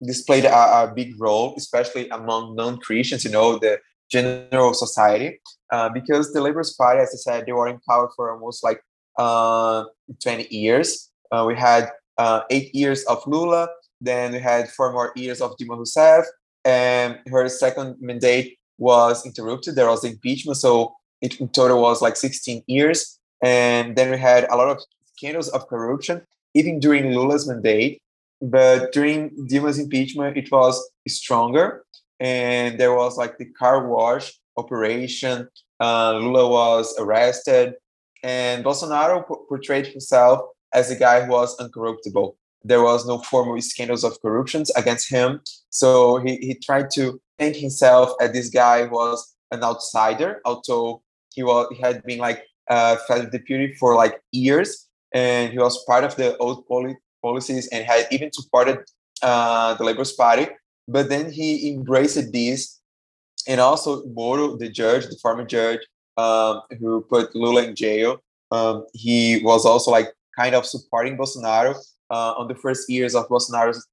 displayed 0.03 0.45
a, 0.45 0.83
a, 0.83 0.93
big 0.95 1.19
role, 1.19 1.53
especially 1.57 2.09
among 2.09 2.55
non-Christians. 2.55 3.23
You 3.23 3.31
know, 3.31 3.59
the 3.59 3.79
general 4.09 4.73
society, 4.73 5.39
uh, 5.71 5.89
because 5.89 6.33
the 6.33 6.41
Labour 6.41 6.63
Party, 6.77 7.01
as 7.01 7.09
I 7.13 7.17
said, 7.17 7.45
they 7.45 7.51
were 7.51 7.67
in 7.67 7.79
power 7.87 8.09
for 8.15 8.31
almost 8.31 8.63
like 8.63 8.81
uh, 9.17 9.85
20 10.21 10.47
years. 10.49 11.11
Uh, 11.31 11.45
we 11.47 11.55
had 11.55 11.91
uh, 12.17 12.41
eight 12.49 12.73
years 12.73 13.03
of 13.05 13.25
Lula. 13.27 13.69
Then 14.01 14.33
we 14.33 14.39
had 14.39 14.69
four 14.69 14.91
more 14.91 15.11
years 15.15 15.41
of 15.41 15.55
Dilma 15.57 15.77
Rousseff, 15.77 16.25
and 16.63 17.19
her 17.27 17.47
second 17.49 17.97
mandate 17.99 18.57
was 18.77 19.25
interrupted. 19.25 19.75
There 19.75 19.89
was 19.89 20.03
impeachment, 20.03 20.57
so 20.57 20.93
it 21.21 21.39
in 21.39 21.49
total 21.49 21.81
was 21.81 22.01
like 22.01 22.15
16 22.15 22.63
years. 22.67 23.19
And 23.41 23.95
then 23.95 24.11
we 24.11 24.17
had 24.17 24.45
a 24.45 24.55
lot 24.55 24.69
of 24.69 24.83
scandals 25.15 25.49
of 25.49 25.67
corruption, 25.67 26.21
even 26.53 26.79
during 26.79 27.11
Lula's 27.11 27.47
mandate. 27.47 28.01
But 28.41 28.91
during 28.91 29.29
Dilma's 29.47 29.79
impeachment, 29.79 30.37
it 30.37 30.51
was 30.51 30.89
stronger, 31.07 31.85
and 32.19 32.77
there 32.79 32.93
was 32.93 33.17
like 33.17 33.37
the 33.37 33.45
car 33.45 33.87
wash 33.87 34.33
operation. 34.57 35.47
Uh, 35.79 36.17
Lula 36.17 36.49
was 36.49 36.93
arrested, 36.99 37.75
and 38.23 38.63
Bolsonaro 38.63 39.25
portrayed 39.47 39.87
himself 39.87 40.41
as 40.73 40.91
a 40.91 40.95
guy 40.95 41.23
who 41.23 41.31
was 41.31 41.57
uncorruptible. 41.57 42.35
There 42.63 42.81
was 42.81 43.05
no 43.07 43.19
formal 43.19 43.61
scandals 43.61 44.03
of 44.03 44.19
corruptions 44.21 44.71
against 44.71 45.09
him. 45.09 45.41
So 45.69 46.17
he, 46.17 46.37
he 46.37 46.55
tried 46.55 46.89
to 46.91 47.21
paint 47.37 47.55
himself 47.55 48.13
as 48.19 48.31
this 48.31 48.49
guy 48.49 48.85
who 48.85 48.95
was 48.95 49.35
an 49.51 49.63
outsider, 49.63 50.41
although 50.45 51.03
he 51.33 51.43
was 51.43 51.67
he 51.71 51.81
had 51.81 52.03
been 52.03 52.19
like 52.19 52.43
uh, 52.69 52.95
federal 53.07 53.29
deputy 53.29 53.73
for 53.75 53.95
like 53.95 54.21
years, 54.31 54.87
and 55.13 55.51
he 55.51 55.59
was 55.59 55.83
part 55.85 56.03
of 56.03 56.15
the 56.15 56.35
old 56.37 56.65
poli- 56.67 56.97
policies 57.21 57.67
and 57.67 57.85
had 57.85 58.07
even 58.11 58.31
supported 58.31 58.79
uh, 59.21 59.73
the 59.75 59.83
Labour 59.83 60.05
Party. 60.17 60.47
But 60.87 61.09
then 61.09 61.31
he 61.31 61.73
embraced 61.73 62.31
this, 62.31 62.79
and 63.47 63.59
also 63.59 64.05
Moro, 64.05 64.55
the 64.55 64.69
judge, 64.69 65.05
the 65.05 65.17
former 65.21 65.45
judge 65.45 65.81
um, 66.17 66.61
who 66.79 67.01
put 67.01 67.35
Lula 67.35 67.63
in 67.63 67.75
jail, 67.75 68.17
um, 68.51 68.85
he 68.93 69.41
was 69.43 69.65
also 69.65 69.91
like 69.91 70.13
kind 70.37 70.55
of 70.55 70.65
supporting 70.65 71.17
Bolsonaro 71.17 71.75
uh, 72.09 72.33
on 72.37 72.47
the 72.47 72.55
first 72.55 72.89
years 72.89 73.15
of 73.15 73.27
Bolsonaro's 73.27 73.85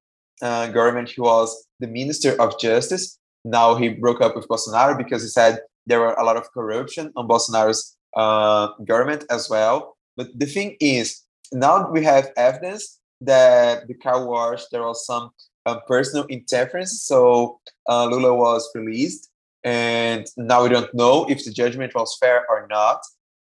uh, 0.42 0.66
government. 0.68 1.10
He 1.10 1.20
was 1.20 1.66
the 1.80 1.86
Minister 1.86 2.40
of 2.40 2.58
Justice. 2.58 3.18
Now 3.44 3.74
he 3.74 3.88
broke 3.88 4.20
up 4.20 4.36
with 4.36 4.48
Bolsonaro 4.48 4.96
because 4.96 5.22
he 5.22 5.28
said 5.28 5.58
there 5.86 6.00
were 6.00 6.14
a 6.14 6.24
lot 6.24 6.36
of 6.36 6.50
corruption 6.52 7.12
on 7.16 7.28
Bolsonaro's 7.28 7.96
uh, 8.16 8.68
government 8.86 9.24
as 9.30 9.48
well. 9.48 9.96
But 10.16 10.28
the 10.38 10.46
thing 10.46 10.76
is, 10.80 11.22
now 11.52 11.90
we 11.90 12.04
have 12.04 12.30
evidence 12.36 12.98
that 13.20 13.88
the 13.88 13.94
car 13.94 14.26
wash 14.26 14.62
there 14.70 14.82
was 14.82 15.06
some 15.06 15.30
um, 15.66 15.80
personal 15.86 16.26
interference. 16.26 17.02
So 17.02 17.60
uh, 17.88 18.06
Lula 18.06 18.34
was 18.34 18.68
released, 18.74 19.30
and 19.64 20.26
now 20.36 20.64
we 20.64 20.68
don't 20.70 20.92
know 20.94 21.26
if 21.28 21.44
the 21.44 21.52
judgment 21.52 21.94
was 21.94 22.16
fair 22.18 22.44
or 22.50 22.66
not. 22.68 23.00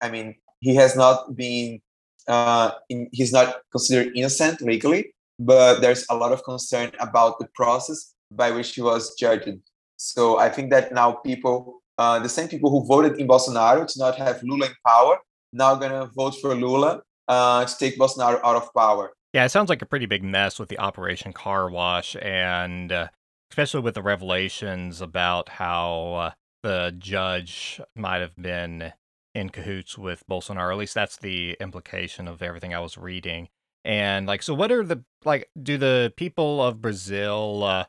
I 0.02 0.10
mean, 0.10 0.36
he 0.60 0.76
has 0.76 0.96
not 0.96 1.36
been 1.36 1.82
uh, 2.30 2.72
in, 2.90 3.10
he's 3.12 3.34
not 3.34 3.58
considered 3.72 4.16
innocent 4.16 4.62
legally, 4.62 5.14
but 5.40 5.82
there's 5.82 6.06
a 6.10 6.16
lot 6.16 6.32
of 6.32 6.44
concern 6.44 6.92
about 7.00 7.40
the 7.40 7.48
process 7.56 8.14
by 8.32 8.52
which 8.52 8.76
he 8.76 8.82
was 8.82 9.16
judged. 9.16 9.60
So 9.98 10.38
I 10.38 10.50
think 10.50 10.70
that 10.70 10.94
now 10.94 11.14
people, 11.14 11.82
uh, 11.98 12.20
the 12.20 12.30
same 12.30 12.48
people 12.48 12.70
who 12.70 12.86
voted 12.86 13.20
in 13.20 13.28
Bolsonaro 13.28 13.86
to 13.86 14.00
not 14.00 14.16
have 14.18 14.42
Lula 14.44 14.68
in 14.68 14.74
power, 14.86 15.18
now 15.52 15.76
gonna 15.76 16.06
vote 16.16 16.36
for 16.40 16.54
Lula 16.56 17.02
uh, 17.28 17.66
to 17.66 17.78
take 17.78 17.98
Bolsonaro 17.98 18.40
out 18.44 18.56
of 18.56 18.74
power. 18.74 19.12
Yeah, 19.34 19.46
it 19.46 19.50
sounds 19.50 19.70
like 19.70 19.82
a 19.82 19.86
pretty 19.86 20.06
big 20.06 20.24
mess 20.24 20.60
with 20.60 20.70
the 20.70 20.80
Operation 20.80 21.34
Car 21.34 21.70
Wash, 21.70 22.16
and 22.22 22.92
uh, 22.92 23.08
especially 23.52 23.82
with 23.82 23.96
the 23.96 24.02
revelations 24.02 25.02
about 25.02 25.50
how 25.50 26.14
uh, 26.14 26.32
the 26.64 26.96
judge 26.98 27.82
might 27.96 28.22
have 28.22 28.36
been 28.36 28.94
in 29.34 29.50
cahoots 29.50 29.98
with 29.98 30.24
Bolsonaro. 30.30 30.72
At 30.72 30.78
least 30.78 30.94
that's 30.94 31.18
the 31.18 31.56
implication 31.60 32.28
of 32.28 32.42
everything 32.42 32.74
I 32.74 32.80
was 32.80 32.98
reading. 32.98 33.50
And 33.86 34.28
like, 34.28 34.44
so 34.44 34.54
what 34.54 34.72
are 34.72 34.84
the 34.84 35.04
like? 35.24 35.50
Do 35.62 35.78
the 35.78 36.14
people 36.18 36.62
of 36.62 36.82
Brazil 36.82 37.64
uh, 37.64 37.86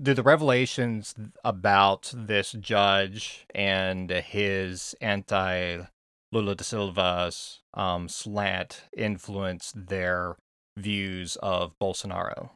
do 0.00 0.14
the 0.14 0.22
revelations 0.22 1.14
about 1.44 2.12
this 2.14 2.52
judge 2.52 3.46
and 3.54 4.10
his 4.10 4.94
anti 5.00 5.82
Lula 6.32 6.54
da 6.54 6.64
Silva's 6.64 7.60
um, 7.74 8.08
slant 8.08 8.84
influence 8.96 9.72
their 9.76 10.36
views 10.78 11.36
of 11.42 11.78
Bolsonaro? 11.78 12.50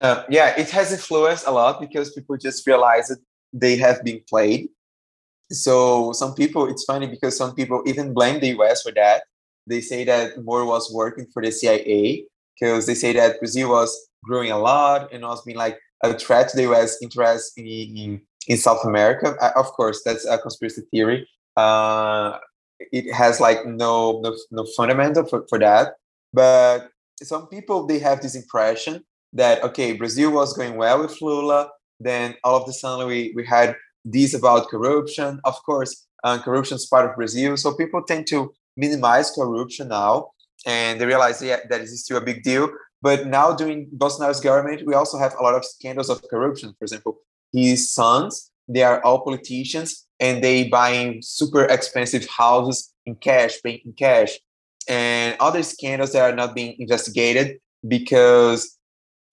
Uh, 0.00 0.24
yeah, 0.30 0.54
it 0.56 0.70
has 0.70 0.92
influenced 0.92 1.46
a 1.46 1.50
lot 1.50 1.80
because 1.80 2.12
people 2.12 2.36
just 2.36 2.66
realize 2.66 3.08
that 3.08 3.18
they 3.52 3.76
have 3.76 4.02
been 4.04 4.22
played 4.28 4.68
so 5.50 6.12
some 6.12 6.34
people 6.34 6.68
it's 6.68 6.84
funny 6.84 7.06
because 7.06 7.36
some 7.36 7.54
people 7.54 7.82
even 7.86 8.12
blame 8.12 8.40
the 8.40 8.52
us 8.52 8.82
for 8.82 8.92
that. 8.92 9.24
They 9.66 9.80
say 9.80 10.04
that 10.04 10.42
Moro 10.42 10.66
was 10.66 10.92
working 10.92 11.26
for 11.32 11.42
the 11.42 11.50
cia 11.50 12.24
because 12.58 12.86
they 12.86 12.94
say 12.94 13.12
that 13.12 13.38
brazil 13.38 13.70
was 13.70 14.08
growing 14.24 14.50
a 14.50 14.58
lot 14.58 15.12
and 15.12 15.22
was 15.22 15.42
being 15.44 15.56
like 15.56 15.78
a 16.02 16.18
threat 16.18 16.48
to 16.50 16.56
the 16.56 16.64
us 16.64 16.98
interest 17.02 17.52
in, 17.56 17.66
in, 17.66 18.20
in 18.46 18.56
south 18.56 18.84
america. 18.84 19.34
Uh, 19.40 19.52
of 19.56 19.66
course 19.72 20.02
that's 20.04 20.26
a 20.26 20.38
conspiracy 20.38 20.82
theory. 20.90 21.28
Uh, 21.56 22.38
it 22.92 23.12
has 23.12 23.40
like 23.40 23.66
no 23.66 24.20
no, 24.20 24.36
no 24.50 24.64
fundamental 24.76 25.24
for, 25.24 25.44
for 25.48 25.58
that. 25.58 25.94
But 26.32 26.90
some 27.22 27.48
people 27.48 27.86
they 27.86 27.98
have 28.00 28.20
this 28.20 28.36
impression 28.36 29.04
that 29.32 29.62
okay 29.62 29.92
brazil 29.92 30.30
was 30.30 30.52
going 30.52 30.76
well 30.76 31.00
with 31.00 31.20
lula. 31.22 31.70
Then 32.00 32.36
all 32.44 32.62
of 32.62 32.68
a 32.68 32.72
sudden 32.72 33.08
we, 33.08 33.32
we 33.34 33.44
had 33.44 33.74
this 34.12 34.34
about 34.34 34.68
corruption. 34.68 35.40
Of 35.44 35.62
course, 35.64 36.06
uh, 36.24 36.38
corruption 36.42 36.76
is 36.76 36.86
part 36.86 37.08
of 37.08 37.16
Brazil, 37.16 37.56
so 37.56 37.74
people 37.74 38.02
tend 38.02 38.26
to 38.28 38.52
minimize 38.76 39.30
corruption 39.30 39.88
now, 39.88 40.30
and 40.66 41.00
they 41.00 41.06
realize 41.06 41.42
yeah, 41.42 41.60
that 41.68 41.80
is 41.80 42.02
still 42.04 42.18
a 42.18 42.24
big 42.24 42.42
deal. 42.42 42.70
But 43.00 43.26
now, 43.26 43.54
during 43.54 43.88
Bolsonaro's 43.96 44.40
government, 44.40 44.82
we 44.84 44.94
also 44.94 45.18
have 45.18 45.34
a 45.38 45.42
lot 45.42 45.54
of 45.54 45.64
scandals 45.64 46.10
of 46.10 46.22
corruption. 46.28 46.74
For 46.78 46.84
example, 46.84 47.18
his 47.52 47.92
sons, 47.92 48.50
they 48.66 48.82
are 48.82 49.02
all 49.04 49.20
politicians, 49.20 50.06
and 50.18 50.42
they 50.42 50.68
buying 50.68 51.22
super 51.22 51.64
expensive 51.64 52.26
houses 52.28 52.92
in 53.06 53.14
cash, 53.16 53.62
paying 53.62 53.80
in 53.84 53.92
cash, 53.92 54.38
and 54.88 55.36
other 55.38 55.62
scandals 55.62 56.12
that 56.12 56.22
are 56.22 56.34
not 56.34 56.54
being 56.54 56.74
investigated 56.78 57.58
because 57.86 58.77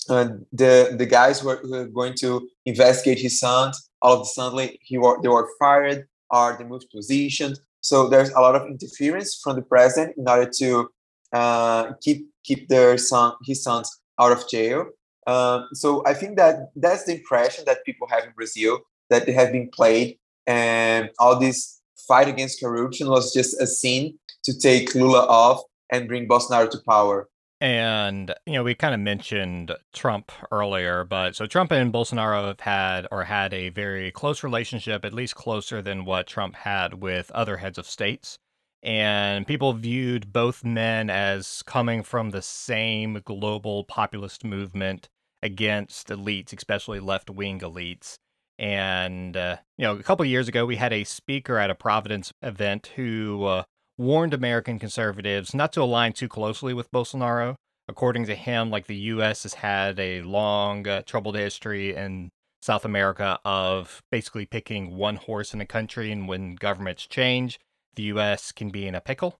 uh, 0.09 0.29
the 0.51 0.95
the 0.97 1.05
guys 1.05 1.39
who 1.39 1.49
are, 1.49 1.57
who 1.57 1.73
are 1.73 1.87
going 1.87 2.13
to 2.15 2.47
investigate 2.65 3.19
his 3.19 3.39
sons 3.39 3.89
all 4.05 4.13
of 4.13 4.21
a 4.21 4.25
sudden 4.25 4.69
he 4.81 4.97
were, 4.97 5.17
they 5.21 5.27
were 5.27 5.49
fired 5.57 6.07
or 6.29 6.55
they 6.57 6.63
moved 6.63 6.89
positions. 6.91 7.59
So 7.81 8.07
there's 8.07 8.29
a 8.31 8.39
lot 8.39 8.55
of 8.55 8.67
interference 8.67 9.39
from 9.41 9.55
the 9.55 9.63
president 9.63 10.15
in 10.17 10.27
order 10.29 10.49
to 10.59 10.89
uh, 11.33 11.93
keep 12.01 12.27
keep 12.43 12.69
their 12.69 12.97
son 12.97 13.33
his 13.43 13.63
sons 13.63 13.87
out 14.19 14.31
of 14.31 14.47
jail. 14.47 14.85
Um, 15.27 15.67
so 15.73 16.03
I 16.05 16.13
think 16.13 16.37
that 16.37 16.69
that's 16.75 17.05
the 17.05 17.15
impression 17.15 17.65
that 17.65 17.83
people 17.83 18.07
have 18.09 18.23
in 18.25 18.31
Brazil 18.35 18.79
that 19.09 19.25
they 19.25 19.33
have 19.33 19.51
been 19.51 19.69
played, 19.69 20.17
and 20.45 21.09
all 21.19 21.39
this 21.39 21.81
fight 22.07 22.27
against 22.27 22.61
corruption 22.61 23.07
was 23.09 23.33
just 23.33 23.59
a 23.59 23.67
scene 23.67 24.17
to 24.43 24.57
take 24.57 24.93
Lula 24.93 25.25
off 25.25 25.61
and 25.91 26.07
bring 26.07 26.27
Bolsonaro 26.27 26.69
to 26.69 26.79
power. 26.87 27.27
And, 27.65 28.31
you 28.45 28.53
know, 28.53 28.63
we 28.63 28.75
kind 28.75 28.93
of 28.93 28.99
mentioned 28.99 29.75
Trump 29.91 30.31
earlier, 30.51 31.03
but 31.03 31.35
so 31.35 31.47
Trump 31.47 31.71
and 31.71 31.91
Bolsonaro 31.91 32.45
have 32.45 32.59
had 32.59 33.07
or 33.11 33.23
had 33.23 33.55
a 33.55 33.69
very 33.69 34.11
close 34.11 34.43
relationship, 34.43 35.03
at 35.03 35.13
least 35.13 35.33
closer 35.33 35.81
than 35.81 36.05
what 36.05 36.27
Trump 36.27 36.53
had 36.57 37.01
with 37.01 37.31
other 37.31 37.57
heads 37.57 37.79
of 37.79 37.87
states. 37.87 38.37
And 38.83 39.47
people 39.47 39.73
viewed 39.73 40.31
both 40.31 40.63
men 40.63 41.09
as 41.09 41.63
coming 41.65 42.03
from 42.03 42.29
the 42.29 42.43
same 42.43 43.23
global 43.25 43.83
populist 43.83 44.43
movement 44.43 45.09
against 45.41 46.09
elites, 46.09 46.55
especially 46.55 46.99
left 46.99 47.31
wing 47.31 47.61
elites. 47.61 48.19
And, 48.59 49.35
uh, 49.35 49.57
you 49.79 49.85
know, 49.85 49.95
a 49.95 50.03
couple 50.03 50.23
years 50.25 50.47
ago, 50.47 50.67
we 50.67 50.75
had 50.75 50.93
a 50.93 51.03
speaker 51.03 51.57
at 51.57 51.71
a 51.71 51.75
Providence 51.75 52.31
event 52.43 52.91
who 52.95 53.43
uh, 53.45 53.63
warned 53.97 54.33
American 54.33 54.79
conservatives 54.79 55.53
not 55.53 55.71
to 55.73 55.81
align 55.81 56.13
too 56.13 56.27
closely 56.27 56.73
with 56.73 56.91
Bolsonaro. 56.91 57.55
According 57.87 58.25
to 58.25 58.35
him, 58.35 58.71
like 58.71 58.87
the 58.87 58.95
U.S. 58.95 59.43
has 59.43 59.55
had 59.55 59.99
a 59.99 60.21
long, 60.23 60.87
uh, 60.87 61.03
troubled 61.03 61.37
history 61.37 61.95
in 61.95 62.29
South 62.61 62.83
America 62.83 63.39
of 63.45 64.01
basically 64.11 64.45
picking 64.45 64.95
one 64.95 65.17
horse 65.17 65.53
in 65.53 65.61
a 65.61 65.65
country, 65.67 66.11
and 66.11 66.27
when 66.27 66.55
governments 66.55 67.05
change, 67.05 67.59
the 67.95 68.03
U.S. 68.03 68.51
can 68.51 68.69
be 68.69 68.87
in 68.87 68.95
a 68.95 69.01
pickle. 69.01 69.37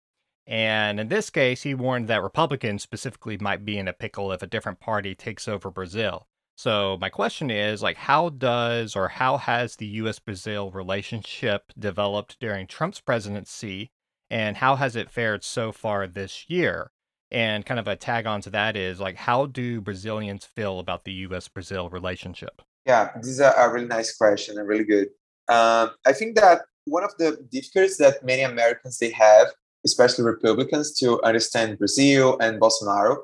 And 0.47 1.00
in 1.00 1.07
this 1.07 1.31
case, 1.31 1.63
he 1.63 1.74
warned 1.74 2.07
that 2.07 2.21
Republicans 2.21 2.83
specifically 2.83 3.38
might 3.39 3.65
be 3.65 3.79
in 3.79 3.88
a 3.88 3.93
pickle 3.93 4.31
if 4.31 4.43
a 4.43 4.47
different 4.47 4.79
party 4.79 5.15
takes 5.15 5.47
over 5.47 5.71
Brazil. 5.71 6.27
So 6.55 6.97
my 7.01 7.09
question 7.09 7.50
is 7.51 7.81
like 7.81 7.97
how 7.97 8.29
does 8.29 8.95
or 8.95 9.09
how 9.09 9.38
has 9.38 9.75
the 9.75 9.88
US 9.88 10.19
Brazil 10.19 10.71
relationship 10.71 11.74
developed 11.77 12.39
during 12.39 12.65
Trump's 12.67 13.01
presidency 13.01 13.91
and 14.36 14.58
how 14.58 14.75
has 14.75 14.98
it 14.98 15.10
fared 15.10 15.46
so 15.46 15.72
far 15.72 16.08
this 16.08 16.50
year? 16.50 16.92
And 17.32 17.65
kind 17.65 17.80
of 17.80 17.88
a 17.88 17.96
tag 17.96 18.25
on 18.25 18.42
to 18.42 18.50
that 18.50 18.75
is 18.75 19.00
like, 19.00 19.15
how 19.15 19.46
do 19.46 19.80
Brazilians 19.80 20.44
feel 20.44 20.80
about 20.80 21.06
the 21.06 21.13
US 21.27 21.48
Brazil 21.48 21.88
relationship? 21.89 22.62
Yeah, 22.86 23.12
this 23.15 23.30
is 23.30 23.39
a, 23.39 23.70
really 23.72 23.88
nice 23.88 24.13
question 24.18 24.58
and 24.58 24.68
really 24.68 24.84
good. 24.84 25.08
Um, 25.48 25.92
I 26.06 26.12
think 26.12 26.36
that 26.36 26.63
one 26.84 27.06
of 27.06 27.13
the 27.18 27.48
difficulties 27.50 27.98
that 28.00 28.25
many 28.25 28.42
Americans 28.42 28.98
they 28.98 29.12
have, 29.12 29.48
especially 29.86 30.25
Republicans, 30.25 30.94
to 31.00 31.24
understand 31.24 31.80
Brazil 31.80 32.38
and 32.42 32.60
Bolsonaro, 32.60 33.20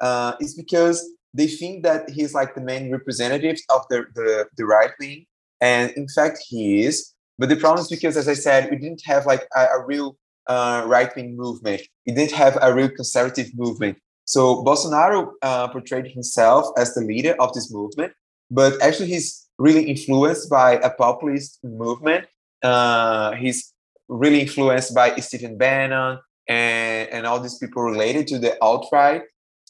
uh, 0.00 0.32
is 0.40 0.54
because 0.54 1.06
they 1.34 1.46
think 1.46 1.82
that 1.82 2.08
he's 2.08 2.32
like 2.32 2.54
the 2.54 2.62
main 2.62 2.90
representative 2.90 3.58
of 3.68 3.82
the, 3.90 4.06
the, 4.14 4.46
the 4.56 4.64
right 4.64 4.92
wing, 4.98 5.26
and 5.60 5.90
in 5.90 6.08
fact 6.08 6.38
he 6.48 6.84
is. 6.86 7.12
But 7.38 7.50
the 7.50 7.56
problem 7.56 7.82
is 7.82 7.90
because, 7.90 8.16
as 8.16 8.28
I 8.28 8.34
said, 8.34 8.70
we 8.70 8.78
didn't 8.78 9.02
have 9.04 9.26
like 9.26 9.46
a, 9.54 9.64
a 9.76 9.84
real 9.84 10.16
uh, 10.46 10.84
right 10.86 11.14
wing 11.16 11.36
movement. 11.36 11.82
It 12.06 12.14
didn't 12.14 12.32
have 12.32 12.58
a 12.60 12.74
real 12.74 12.90
conservative 12.90 13.50
movement. 13.54 13.98
So 14.24 14.64
Bolsonaro 14.64 15.32
uh, 15.42 15.68
portrayed 15.68 16.06
himself 16.06 16.68
as 16.78 16.94
the 16.94 17.02
leader 17.02 17.34
of 17.38 17.52
this 17.52 17.72
movement, 17.72 18.12
but 18.50 18.80
actually 18.82 19.08
he's 19.08 19.46
really 19.58 19.84
influenced 19.84 20.48
by 20.50 20.72
a 20.72 20.90
populist 20.90 21.62
movement. 21.62 22.26
Uh, 22.62 23.32
he's 23.32 23.72
really 24.08 24.40
influenced 24.40 24.94
by 24.94 25.14
Stephen 25.16 25.58
Bannon 25.58 26.18
and, 26.48 27.08
and 27.10 27.26
all 27.26 27.40
these 27.40 27.58
people 27.58 27.82
related 27.82 28.26
to 28.28 28.38
the 28.38 28.60
alt 28.62 28.88
right. 28.92 29.22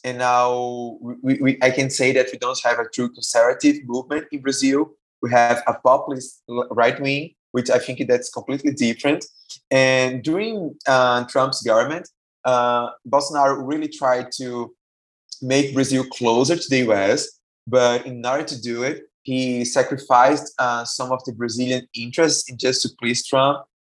And 0.04 0.18
now 0.18 0.98
we, 1.00 1.38
we, 1.40 1.58
I 1.62 1.70
can 1.70 1.90
say 1.90 2.12
that 2.12 2.28
we 2.30 2.38
don't 2.38 2.60
have 2.62 2.78
a 2.78 2.88
true 2.88 3.08
conservative 3.08 3.76
movement 3.86 4.26
in 4.30 4.40
Brazil. 4.40 4.90
We 5.22 5.30
have 5.30 5.62
a 5.66 5.74
populist 5.74 6.42
right 6.48 7.00
wing 7.00 7.34
which 7.54 7.70
I 7.70 7.78
think 7.78 7.96
that's 8.08 8.30
completely 8.30 8.72
different. 8.72 9.24
And 9.70 10.24
during 10.24 10.74
uh, 10.88 11.24
Trump's 11.26 11.62
government, 11.62 12.08
uh, 12.44 12.88
Bolsonaro 13.08 13.56
really 13.64 13.86
tried 13.86 14.32
to 14.38 14.74
make 15.40 15.72
Brazil 15.72 16.02
closer 16.04 16.56
to 16.56 16.68
the 16.68 16.80
US, 16.90 17.28
but 17.68 18.04
in 18.06 18.26
order 18.26 18.42
to 18.42 18.60
do 18.60 18.82
it, 18.82 19.04
he 19.22 19.64
sacrificed 19.64 20.52
uh, 20.58 20.84
some 20.84 21.12
of 21.12 21.22
the 21.26 21.32
Brazilian 21.32 21.86
interests 21.94 22.50
in 22.50 22.58
just 22.58 22.82
to 22.82 22.88
please 23.00 23.24
Trump. 23.24 23.58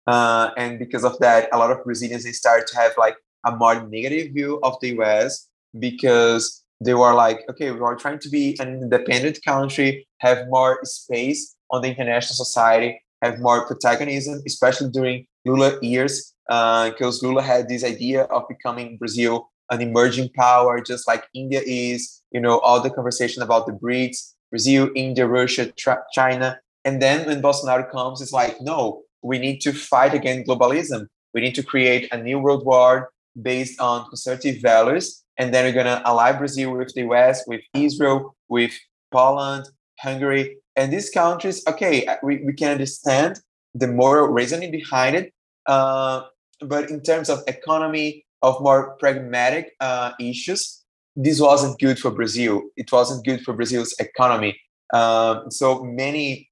Uh, 0.09 0.51
and 0.57 0.81
because 0.81 1.05
of 1.05 1.17
that, 1.21 1.49
a 1.53 1.57
lot 1.57 1.71
of 1.71 1.85
Brazilians 1.85 2.25
they 2.25 2.33
started 2.33 2.67
to 2.67 2.77
have 2.77 2.93
like 2.99 3.17
a 3.47 3.55
more 3.55 3.87
negative 3.87 4.35
view 4.35 4.59
of 4.65 4.75
the 4.81 4.89
US 4.99 5.49
because 5.79 6.65
they 6.81 6.95
were 6.95 7.15
like, 7.15 7.39
okay, 7.49 7.71
we 7.71 7.81
are 7.81 7.95
trying 7.95 8.19
to 8.19 8.29
be 8.29 8.57
an 8.59 8.83
independent 8.83 9.39
country, 9.45 10.09
have 10.19 10.49
more 10.49 10.81
space 10.83 11.55
on 11.71 11.83
the 11.83 11.89
international 11.89 12.35
society, 12.35 13.01
have 13.25 13.41
more 13.41 13.67
protagonism, 13.67 14.43
especially 14.47 14.91
during 14.91 15.27
Lula 15.45 15.79
years, 15.83 16.35
because 16.47 17.23
uh, 17.23 17.27
Lula 17.27 17.43
had 17.43 17.69
this 17.69 17.85
idea 17.85 18.23
of 18.25 18.43
becoming 18.49 18.97
Brazil 18.99 19.51
an 19.71 19.81
emerging 19.81 20.31
power, 20.37 20.81
just 20.81 21.09
like 21.09 21.25
India 21.35 21.61
is. 21.65 22.23
You 22.33 22.41
know, 22.41 22.59
all 22.61 22.81
the 22.81 22.91
conversation 22.91 23.43
about 23.43 23.67
the 23.67 23.73
BRICS, 23.73 24.35
Brazil, 24.51 24.91
India, 24.95 25.27
Russia, 25.27 25.73
China. 26.13 26.59
And 26.85 27.01
then 27.01 27.27
when 27.27 27.41
Bolsonaro 27.41 27.91
comes, 27.91 28.21
it's 28.21 28.33
like, 28.33 28.61
no, 28.61 29.03
we 29.23 29.39
need 29.39 29.61
to 29.61 29.73
fight 29.73 30.15
against 30.15 30.49
globalism. 30.49 31.07
We 31.33 31.41
need 31.41 31.55
to 31.55 31.63
create 31.63 32.13
a 32.13 32.23
new 32.23 32.39
world 32.39 32.65
war 32.67 33.11
based 33.41 33.81
on 33.81 34.09
conservative 34.09 34.61
values. 34.61 35.25
And 35.39 35.53
then 35.53 35.65
we're 35.65 35.83
going 35.83 35.87
to 35.87 36.07
ally 36.07 36.33
Brazil 36.33 36.77
with 36.77 36.93
the 36.95 37.03
US, 37.11 37.43
with 37.47 37.63
Israel, 37.73 38.37
with 38.49 38.73
Poland, 39.11 39.67
Hungary. 40.01 40.57
And 40.77 40.93
these 40.93 41.11
countries, 41.11 41.63
okay, 41.69 42.07
we, 42.23 42.43
we 42.45 42.53
can 42.53 42.73
understand 42.73 43.41
the 43.75 43.87
moral 43.87 44.29
reasoning 44.29 44.71
behind 44.71 45.17
it. 45.17 45.33
Uh, 45.67 46.23
but 46.61 46.91
in 46.91 47.01
terms 47.03 47.29
of 47.29 47.41
economy, 47.47 48.25
of 48.43 48.61
more 48.61 48.95
pragmatic 48.99 49.75
uh, 49.81 50.13
issues, 50.21 50.85
this 51.17 51.41
wasn't 51.41 51.79
good 51.79 51.99
for 51.99 52.11
Brazil. 52.11 52.63
It 52.77 52.93
wasn't 52.93 53.25
good 53.25 53.41
for 53.43 53.55
Brazil's 53.55 53.95
economy. 53.99 54.61
Um, 54.93 55.51
so 55.51 55.83
many 55.83 56.51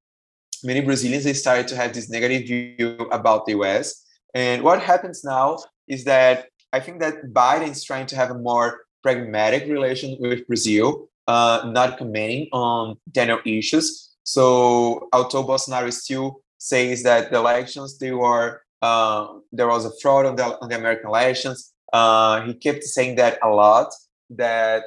many 0.65 0.81
Brazilians 0.81 1.25
they 1.25 1.33
started 1.33 1.67
to 1.69 1.77
have 1.77 1.93
this 1.93 2.09
negative 2.09 2.47
view 2.47 2.97
about 3.11 3.47
the 3.47 3.53
US. 3.53 4.05
And 4.35 4.63
what 4.63 4.81
happens 4.81 5.25
now 5.25 5.59
is 5.89 6.05
that 6.05 6.47
I 6.73 6.81
think 6.81 7.01
that 7.01 7.33
Biden 7.33 7.69
is 7.69 7.85
trying 7.85 8.07
to 8.07 8.17
have 8.17 8.31
a 8.31 8.39
more 8.39 8.83
pragmatic 9.03 9.65
relation 9.69 10.17
with 10.21 10.47
Brazil, 10.47 11.09
uh, 11.27 11.63
not 11.67 11.99
commenting 11.99 12.49
on 12.53 12.97
general 13.13 13.41
issues. 13.45 14.12
So 14.25 15.09
although 15.13 15.45
Bolsonaro 15.45 15.93
still 15.93 16.41
says 16.59 17.03
that 17.03 17.31
the 17.31 17.39
elections 17.39 17.99
they 17.99 18.13
were 18.13 18.63
uh, 18.83 19.29
there 19.53 19.69
was 19.69 19.85
a 19.85 19.93
fraud 20.03 20.27
on 20.27 20.37
the, 20.37 20.59
on 20.61 20.69
the 20.69 20.77
American 20.77 21.07
elections, 21.07 21.73
uh, 21.93 22.43
he 22.43 22.53
kept 22.55 22.83
saying 22.83 23.15
that 23.17 23.39
a 23.43 23.49
lot 23.49 23.93
that 24.31 24.85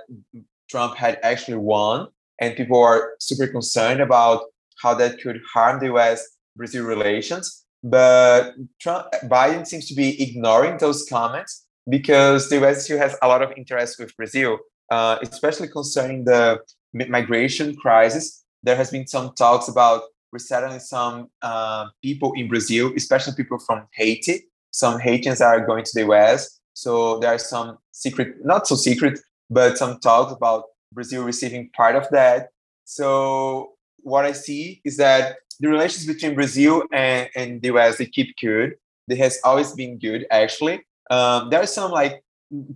Trump 0.70 0.96
had 0.96 1.18
actually 1.24 1.58
won, 1.58 2.08
and 2.40 2.56
people 2.56 2.82
are 2.82 3.14
super 3.20 3.48
concerned 3.48 4.02
about 4.02 4.42
how 4.82 4.94
that 4.94 5.22
could 5.22 5.40
harm 5.54 5.80
the 5.80 5.86
U.S. 5.88 6.28
Brazil 6.56 6.84
relations. 6.84 7.66
But 7.84 8.56
Trump, 8.82 9.08
Biden 9.24 9.66
seems 9.66 9.88
to 9.88 9.96
be 9.96 10.22
ignoring 10.22 10.78
those 10.78 11.06
comments 11.08 11.66
because 11.90 12.50
the 12.50 12.56
U.S. 12.58 12.84
still 12.84 12.98
has 12.98 13.16
a 13.22 13.28
lot 13.28 13.42
of 13.42 13.54
interest 13.56 14.00
with 14.00 14.16
Brazil, 14.18 14.58
uh, 14.92 15.20
especially 15.22 15.68
concerning 15.68 16.26
the 16.26 16.60
migration 16.94 17.76
crisis. 17.76 18.44
There 18.66 18.76
has 18.76 18.92
been 18.92 19.08
some 19.08 19.34
talks 19.34 19.68
about 19.68 20.02
resettling 20.32 20.80
some 20.80 21.30
uh, 21.42 21.86
people 22.02 22.34
in 22.36 22.48
Brazil, 22.48 22.92
especially 22.96 23.34
people 23.36 23.60
from 23.60 23.88
Haiti. 23.94 24.42
Some 24.72 25.00
Haitians 25.00 25.40
are 25.40 25.66
going 25.66 25.86
to 25.86 25.92
the 25.94 26.02
U.S. 26.02 26.60
So 26.74 27.20
there 27.20 27.34
are 27.34 27.38
some 27.38 27.78
secret, 27.92 28.44
not 28.44 28.68
so 28.68 28.76
secret, 28.76 29.20
but 29.50 29.78
some 29.78 30.00
talks 30.00 30.34
about 30.34 30.64
Brazil 30.92 31.24
receiving 31.24 31.70
part 31.78 31.96
of 31.96 32.10
that. 32.10 32.50
So 32.86 33.74
what 34.00 34.26
I 34.26 34.32
see 34.32 34.82
is 34.84 34.98
that 34.98 35.38
the 35.60 35.70
relations 35.70 36.06
between 36.06 36.36
Brazil 36.36 36.84
and, 36.92 37.30
and 37.36 37.62
the 37.62 37.70
US 37.76 37.98
they 37.98 38.06
keep 38.06 38.36
good. 38.42 38.76
They 39.08 39.16
has 39.18 39.40
always 39.44 39.74
been 39.74 40.00
good 40.00 40.26
actually. 40.32 40.84
Um, 41.10 41.50
there 41.50 41.62
are 41.62 41.68
some 41.68 41.92
like 41.92 42.24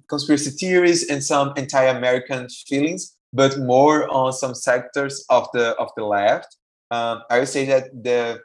conspiracy 0.07 0.51
theories 0.51 1.09
and 1.09 1.23
some 1.23 1.53
anti-American 1.57 2.47
feelings, 2.49 3.15
but 3.33 3.57
more 3.59 4.07
on 4.09 4.33
some 4.33 4.55
sectors 4.55 5.25
of 5.29 5.47
the 5.53 5.75
of 5.75 5.89
the 5.95 6.05
left. 6.05 6.57
Um, 6.91 7.21
I 7.29 7.39
would 7.39 7.47
say 7.47 7.65
that 7.65 7.91
the 8.03 8.39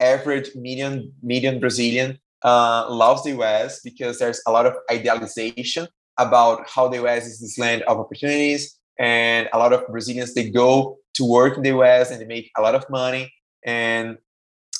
average 0.00 0.54
median 0.54 1.12
median 1.22 1.60
Brazilian 1.60 2.18
uh, 2.44 2.86
loves 2.90 3.22
the 3.24 3.30
US 3.40 3.80
because 3.80 4.18
there's 4.18 4.42
a 4.46 4.52
lot 4.52 4.66
of 4.66 4.74
idealization 4.90 5.88
about 6.18 6.68
how 6.68 6.88
the 6.88 7.04
US 7.04 7.26
is 7.26 7.40
this 7.40 7.58
land 7.58 7.82
of 7.82 7.98
opportunities. 7.98 8.78
And 8.98 9.48
a 9.52 9.58
lot 9.58 9.72
of 9.72 9.86
Brazilians, 9.88 10.34
they 10.34 10.50
go 10.50 10.98
to 11.14 11.24
work 11.24 11.56
in 11.56 11.62
the 11.62 11.70
US 11.70 12.10
and 12.10 12.20
they 12.20 12.26
make 12.26 12.50
a 12.56 12.62
lot 12.62 12.74
of 12.74 12.88
money. 12.90 13.32
And 13.64 14.18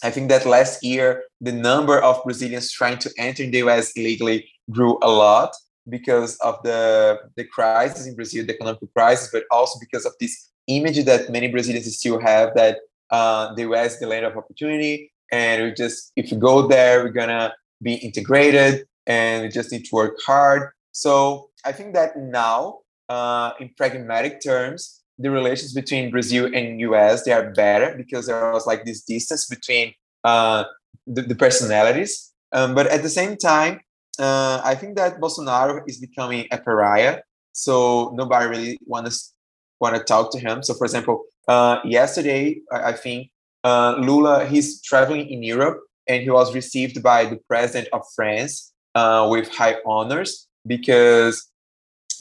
I 0.02 0.10
think 0.10 0.28
that 0.28 0.44
last 0.44 0.84
year, 0.84 1.24
the 1.40 1.52
number 1.52 1.98
of 1.98 2.22
Brazilians 2.24 2.70
trying 2.70 2.98
to 2.98 3.10
enter 3.18 3.46
the 3.46 3.58
US 3.68 3.92
illegally 3.96 4.48
grew 4.70 4.98
a 5.02 5.10
lot 5.10 5.54
because 5.88 6.36
of 6.36 6.62
the, 6.62 7.20
the 7.36 7.44
crisis 7.44 8.06
in 8.06 8.14
Brazil, 8.14 8.46
the 8.46 8.54
economic 8.54 8.80
crisis, 8.94 9.30
but 9.32 9.44
also 9.50 9.78
because 9.78 10.04
of 10.04 10.12
this 10.20 10.50
image 10.66 11.04
that 11.04 11.30
many 11.30 11.48
Brazilians 11.48 11.96
still 11.96 12.20
have 12.20 12.54
that 12.54 12.78
uh, 13.10 13.54
the 13.54 13.62
US 13.70 13.94
is 13.94 14.00
the 14.00 14.06
land 14.06 14.24
of 14.24 14.36
opportunity. 14.36 15.12
And 15.30 15.62
we 15.62 15.72
just, 15.72 16.12
if 16.16 16.30
you 16.30 16.38
go 16.38 16.66
there, 16.66 17.02
we're 17.02 17.10
gonna 17.10 17.54
be 17.82 17.94
integrated 17.94 18.86
and 19.06 19.42
we 19.42 19.48
just 19.48 19.70
need 19.72 19.84
to 19.84 19.94
work 19.94 20.16
hard 20.26 20.70
so 20.94 21.50
I 21.64 21.72
think 21.72 21.92
that 21.94 22.16
now, 22.16 22.78
uh, 23.08 23.52
in 23.60 23.70
pragmatic 23.76 24.40
terms, 24.40 25.02
the 25.18 25.30
relations 25.30 25.74
between 25.74 26.10
Brazil 26.10 26.46
and 26.54 26.80
US 26.80 27.24
they 27.24 27.32
are 27.32 27.50
better 27.50 27.94
because 27.96 28.26
there 28.26 28.52
was 28.52 28.66
like 28.66 28.84
this 28.84 29.02
distance 29.02 29.46
between 29.46 29.92
uh, 30.22 30.64
the, 31.06 31.22
the, 31.22 31.34
personalities. 31.34 32.32
Um, 32.52 32.74
but 32.74 32.86
at 32.86 33.02
the 33.02 33.08
same 33.08 33.36
time, 33.36 33.80
uh, 34.18 34.60
I 34.64 34.74
think 34.74 34.96
that 34.96 35.20
Bolsonaro 35.20 35.82
is 35.86 35.98
becoming 35.98 36.46
a 36.50 36.58
pariah. 36.58 37.20
So 37.52 38.12
nobody 38.14 38.46
really 38.46 38.78
wants 38.86 39.34
want 39.80 39.96
to 39.96 40.02
talk 40.02 40.32
to 40.32 40.38
him. 40.38 40.62
So 40.62 40.74
for 40.74 40.84
example, 40.84 41.24
uh, 41.48 41.78
yesterday 41.84 42.60
I, 42.72 42.90
I 42.90 42.92
think 42.92 43.30
uh, 43.64 43.96
Lula 43.98 44.46
he's 44.46 44.82
traveling 44.82 45.28
in 45.28 45.42
Europe 45.42 45.80
and 46.08 46.22
he 46.22 46.30
was 46.30 46.54
received 46.54 47.02
by 47.02 47.24
the 47.24 47.38
president 47.48 47.88
of 47.92 48.02
France 48.14 48.72
uh, 48.94 49.26
with 49.30 49.48
high 49.48 49.76
honors 49.86 50.46
because 50.66 51.50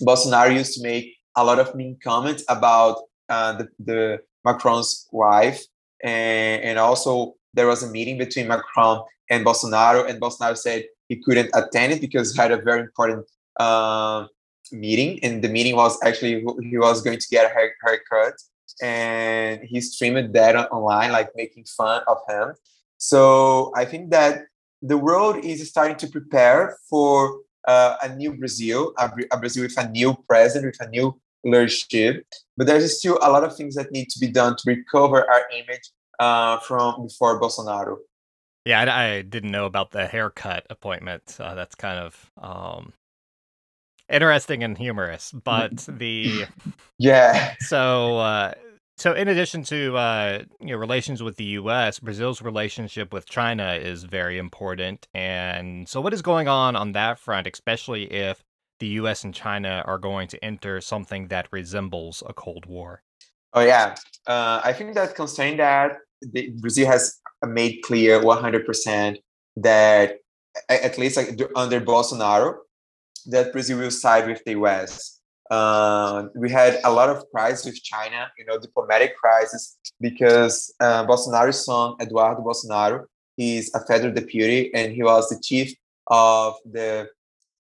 Bolsonaro 0.02 0.54
used 0.54 0.74
to 0.76 0.84
make 0.84 1.16
a 1.36 1.44
lot 1.44 1.60
of 1.60 1.76
mean 1.76 1.98
comments 2.04 2.44
about 2.50 2.98
uh, 3.30 3.54
the, 3.54 3.68
the 3.80 4.20
Macron's 4.46 5.08
wife, 5.12 5.64
and, 6.04 6.62
and 6.64 6.80
also 6.80 7.36
there 7.54 7.68
was 7.68 7.84
a 7.84 7.90
meeting 7.90 8.18
between 8.18 8.48
Macron 8.48 9.04
and 9.30 9.46
Bolsonaro, 9.46 10.08
and 10.08 10.20
Bolsonaro 10.20 10.58
said 10.58 10.84
he 11.10 11.22
couldn't 11.24 11.50
attend 11.54 11.94
it 11.94 12.02
because 12.02 12.34
he 12.34 12.42
had 12.42 12.52
a 12.52 12.58
very 12.58 12.82
important 12.82 13.26
uh, 13.60 14.26
meeting, 14.72 15.20
and 15.24 15.44
the 15.44 15.50
meeting 15.50 15.76
was 15.76 15.98
actually 16.04 16.46
he 16.62 16.78
was 16.78 17.02
going 17.02 17.20
to 17.20 17.28
get 17.30 17.46
a 17.46 17.54
hair, 17.54 17.74
haircut, 17.86 18.36
and 18.82 19.62
he 19.64 19.82
streamed 19.82 20.34
that 20.34 20.56
online, 20.72 21.12
like 21.12 21.30
making 21.36 21.66
fun 21.66 22.02
of 22.08 22.18
him. 22.30 22.54
So 22.98 23.72
I 23.76 23.86
think 23.86 24.12
that 24.12 24.46
the 24.82 24.98
world 24.98 25.44
is 25.44 25.68
starting 25.70 25.98
to 25.98 26.08
prepare 26.08 26.78
for 26.90 27.40
uh, 27.68 27.96
a 28.04 28.16
new 28.16 28.34
Brazil, 28.34 28.94
a, 28.98 29.12
a, 29.32 29.38
Brazil 29.38 29.64
with 29.64 29.78
a 29.78 29.90
new 29.90 30.16
president, 30.28 30.76
with 30.78 30.88
a 30.88 30.90
new 30.90 31.20
leadership. 31.44 32.26
But 32.58 32.68
there's 32.68 33.00
still 33.00 33.18
a 33.22 33.32
lot 33.32 33.44
of 33.44 33.56
things 33.56 33.76
that 33.76 33.92
need 33.92 34.10
to 34.10 34.20
be 34.20 34.28
done 34.28 34.56
to 34.58 34.64
recover 34.66 35.30
our 35.30 35.44
image 35.52 35.90
uh, 36.20 36.60
from 36.60 37.04
before 37.04 37.40
Bolsonaro. 37.40 37.98
Yeah, 38.66 38.82
I, 38.82 39.06
I, 39.06 39.22
didn't 39.22 39.52
know 39.52 39.66
about 39.66 39.92
the 39.92 40.08
haircut 40.08 40.66
appointment. 40.70 41.38
Uh, 41.40 41.54
that's 41.54 41.76
kind 41.76 42.00
of 42.00 42.32
um, 42.42 42.94
interesting 44.10 44.64
and 44.64 44.78
humorous. 44.78 45.32
But 45.32 45.86
the 45.88 46.46
yeah, 46.98 47.56
so 47.60 48.20
uh, 48.20 48.54
so, 48.98 49.14
in 49.14 49.28
addition 49.28 49.64
to 49.64 49.98
uh, 49.98 50.44
you 50.60 50.68
know 50.68 50.78
relations 50.78 51.24
with 51.24 51.38
the 51.38 51.44
U.S., 51.62 52.00
Brazil's 52.00 52.42
relationship 52.42 53.12
with 53.12 53.28
China 53.28 53.74
is 53.74 54.04
very 54.04 54.38
important. 54.38 55.08
And 55.14 55.90
so, 55.90 56.00
what 56.00 56.14
is 56.14 56.22
going 56.22 56.48
on 56.48 56.76
on 56.76 56.92
that 56.92 57.18
front, 57.20 57.48
especially 57.48 58.04
if 58.12 58.44
the 58.80 58.88
U.S. 59.00 59.24
and 59.24 59.34
China 59.34 59.84
are 59.86 59.98
going 59.98 60.28
to 60.30 60.46
enter 60.46 60.80
something 60.80 61.28
that 61.30 61.48
resembles 61.52 62.22
a 62.28 62.34
Cold 62.34 62.66
War? 62.66 63.02
Oh 63.54 63.62
yeah, 63.62 63.96
uh, 64.28 64.62
I 64.64 64.74
think 64.74 64.94
that 64.94 65.16
concerning 65.16 65.58
that 65.58 65.98
the, 66.32 66.50
Brazil 66.60 66.88
has 66.88 67.20
made 67.46 67.82
clear 67.84 68.22
100% 68.22 69.18
that 69.58 70.18
at 70.70 70.98
least 70.98 71.18
like 71.18 71.40
under 71.56 71.82
Bolsonaro, 71.82 72.58
that 73.28 73.52
Brazil 73.52 73.80
will 73.80 73.92
side 73.92 74.28
with 74.28 74.44
the 74.46 74.52
U.S. 74.52 75.20
Uh, 75.50 76.28
we 76.36 76.50
had 76.50 76.80
a 76.84 76.92
lot 76.92 77.10
of 77.10 77.24
crises 77.32 77.66
with 77.66 77.82
China, 77.84 78.32
you 78.38 78.46
know, 78.46 78.60
diplomatic 78.60 79.16
crisis, 79.18 79.78
because 80.00 80.74
uh, 80.80 81.06
Bolsonaro's 81.06 81.66
son, 81.66 81.96
Eduardo 82.02 82.42
Bolsonaro, 82.42 83.06
he's 83.38 83.74
a 83.74 83.80
federal 83.86 84.14
deputy 84.14 84.74
and 84.74 84.94
he 84.94 85.04
was 85.04 85.30
the 85.30 85.40
chief 85.42 85.74
of 86.08 86.56
the 86.66 87.08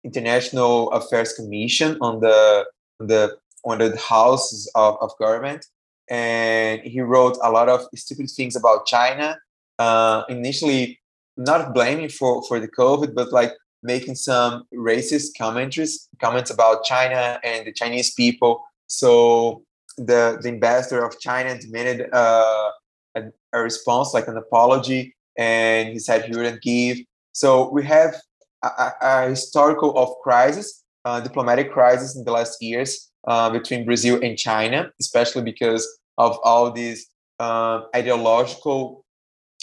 International 0.04 0.92
Affairs 0.92 1.34
Commission 1.34 1.98
on 2.02 2.20
the 2.20 2.66
on 3.00 3.08
the 3.08 3.38
on 3.66 3.78
the 3.78 3.98
houses 3.98 4.70
of, 4.76 4.98
of 5.00 5.12
government, 5.18 5.66
and 6.10 6.82
he 6.82 7.02
wrote 7.02 7.38
a 7.44 7.52
lot 7.52 7.70
of 7.70 7.82
stupid 7.96 8.30
things 8.30 8.56
about 8.56 8.86
China. 8.86 9.38
Uh, 9.80 10.24
initially, 10.30 11.00
not 11.38 11.74
blaming 11.74 12.10
for 12.10 12.44
for 12.44 12.60
the 12.60 12.68
COVID, 12.68 13.16
but 13.16 13.32
like 13.32 13.54
making 13.82 14.16
some 14.16 14.64
racist 14.74 15.38
commentaries 15.38 16.08
comments 16.22 16.52
about 16.52 16.84
China 16.84 17.40
and 17.44 17.68
the 17.68 17.74
Chinese 17.74 18.14
people. 18.14 18.64
So 18.88 19.64
the 19.98 20.40
the 20.42 20.50
ambassador 20.50 21.04
of 21.04 21.20
China 21.20 21.58
demanded 21.58 22.14
uh, 22.14 22.70
a, 23.16 23.24
a 23.54 23.60
response, 23.60 24.14
like 24.14 24.28
an 24.28 24.38
apology, 24.38 25.16
and 25.38 25.90
he 25.90 26.00
said 26.00 26.26
he 26.26 26.36
wouldn't 26.36 26.62
give. 26.62 26.98
So 27.34 27.70
we 27.70 27.84
have 27.86 28.16
a, 28.64 28.92
a 29.02 29.30
historical 29.30 29.98
of 29.98 30.10
crisis, 30.22 30.84
uh, 31.06 31.20
diplomatic 31.20 31.72
crisis 31.72 32.16
in 32.16 32.24
the 32.24 32.32
last 32.32 32.62
years 32.62 33.12
uh, 33.28 33.50
between 33.50 33.86
Brazil 33.86 34.20
and 34.22 34.38
China, 34.38 34.92
especially 35.00 35.44
because 35.44 35.88
of 36.18 36.38
all 36.44 36.72
this 36.72 37.08
uh, 37.40 37.82
ideological 37.96 39.06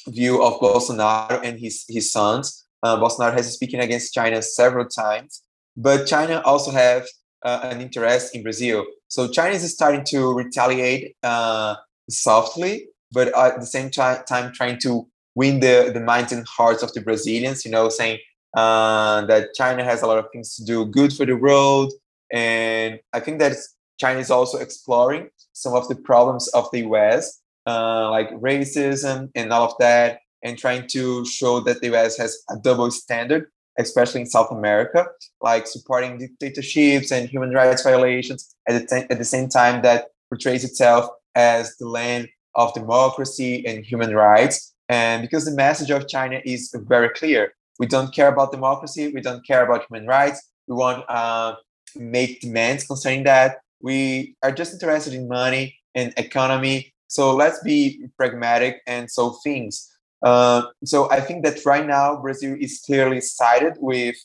view 0.09 0.43
of 0.43 0.59
Bolsonaro 0.61 1.41
and 1.45 1.59
his 1.61 1.85
his 1.89 2.11
sons. 2.11 2.67
Uh, 2.83 2.97
Bolsonaro 2.97 3.35
has 3.35 3.53
speaking 3.53 3.81
against 3.81 4.15
China 4.15 4.41
several 4.41 4.87
times, 4.87 5.43
but 5.77 6.07
China 6.07 6.41
also 6.45 6.71
have 6.71 7.07
uh, 7.45 7.61
an 7.65 7.81
interest 7.81 8.35
in 8.35 8.43
Brazil. 8.43 8.87
So 9.09 9.29
China 9.29 9.55
is 9.55 9.71
starting 9.73 10.05
to 10.07 10.33
retaliate 10.33 11.17
uh, 11.23 11.77
softly, 12.09 12.87
but 13.13 13.29
at 13.37 13.61
the 13.61 13.67
same 13.67 13.91
time, 13.91 14.25
time 14.27 14.53
trying 14.53 14.79
to 14.81 15.07
win 15.35 15.61
the, 15.61 15.91
the 15.93 16.01
minds 16.01 16.33
and 16.33 16.47
hearts 16.47 16.83
of 16.83 16.93
the 16.95 17.03
Brazilians. 17.03 17.65
You 17.65 17.71
know, 17.71 17.91
saying 17.91 18.19
that 18.55 19.49
China 19.55 19.85
has 19.85 20.01
a 20.03 20.07
lot 20.07 20.19
of 20.19 20.27
things 20.33 20.57
to 20.57 20.65
do 20.65 20.87
good 20.87 21.13
for 21.13 21.27
the 21.27 21.37
world, 21.37 21.93
and 22.33 23.01
I 23.13 23.21
think 23.21 23.39
that 23.41 23.57
China 23.99 24.19
is 24.19 24.31
also 24.31 24.59
exploring 24.59 25.31
some 25.53 25.75
of 25.75 25.89
the 25.89 25.95
problems 25.95 26.49
of 26.49 26.69
the 26.73 26.81
US, 26.89 27.41
uh, 27.67 28.11
like 28.11 28.31
racism 28.31 29.31
and 29.35 29.53
all 29.53 29.67
of 29.67 29.75
that, 29.79 30.21
and 30.43 30.57
trying 30.57 30.87
to 30.89 31.25
show 31.27 31.61
that 31.61 31.81
the 31.81 31.95
US 31.95 32.17
has 32.17 32.43
a 32.51 32.57
double 32.57 32.91
standard, 32.91 33.51
especially 33.79 34.23
in 34.23 34.27
South 34.27 34.51
America, 34.51 35.07
like 35.43 35.67
supporting 35.67 36.19
dictatorships 36.19 37.13
and 37.13 37.29
human 37.29 37.51
rights 37.51 37.83
violations 37.83 38.55
at 38.69 38.89
the, 38.89 39.07
at 39.11 39.19
the 39.19 39.25
same 39.25 39.49
time 39.49 39.83
that 39.83 40.07
portrays 40.31 40.65
itself 40.65 41.11
as 41.35 41.77
the 41.77 41.89
land 41.89 42.29
of 42.55 42.73
democracy 42.75 43.65
and 43.67 43.85
human 43.85 44.15
rights. 44.15 44.75
And 44.89 45.23
because 45.23 45.45
the 45.45 45.53
message 45.53 45.91
of 45.91 46.09
China 46.09 46.41
is 46.45 46.75
very 46.75 47.11
clear, 47.11 47.53
we 47.79 47.87
don't 47.87 48.15
care 48.15 48.29
about 48.29 48.51
democracy, 48.51 49.13
we 49.13 49.21
don't 49.21 49.47
care 49.47 49.65
about 49.65 49.87
human 49.89 50.07
rights. 50.07 50.49
We 50.67 50.77
want 50.77 51.05
uh, 51.09 51.55
make 51.97 52.41
demands 52.41 52.87
concerning 52.87 53.25
that. 53.25 53.59
We 53.81 54.37
are 54.43 54.53
just 54.53 54.73
interested 54.73 55.15
in 55.15 55.29
money 55.29 55.77
and 55.95 56.13
economy. 56.17 56.93
So 57.09 57.35
let's 57.35 57.63
be 57.63 58.07
pragmatic 58.17 58.83
and 58.87 59.11
solve 59.11 59.37
things. 59.43 59.91
Uh, 60.23 60.63
so 60.85 61.11
I 61.11 61.21
think 61.21 61.45
that 61.45 61.65
right 61.65 61.87
now 61.87 62.21
Brazil 62.21 62.57
is 62.61 62.83
clearly 62.85 63.21
sided 63.21 63.75
with 63.81 64.17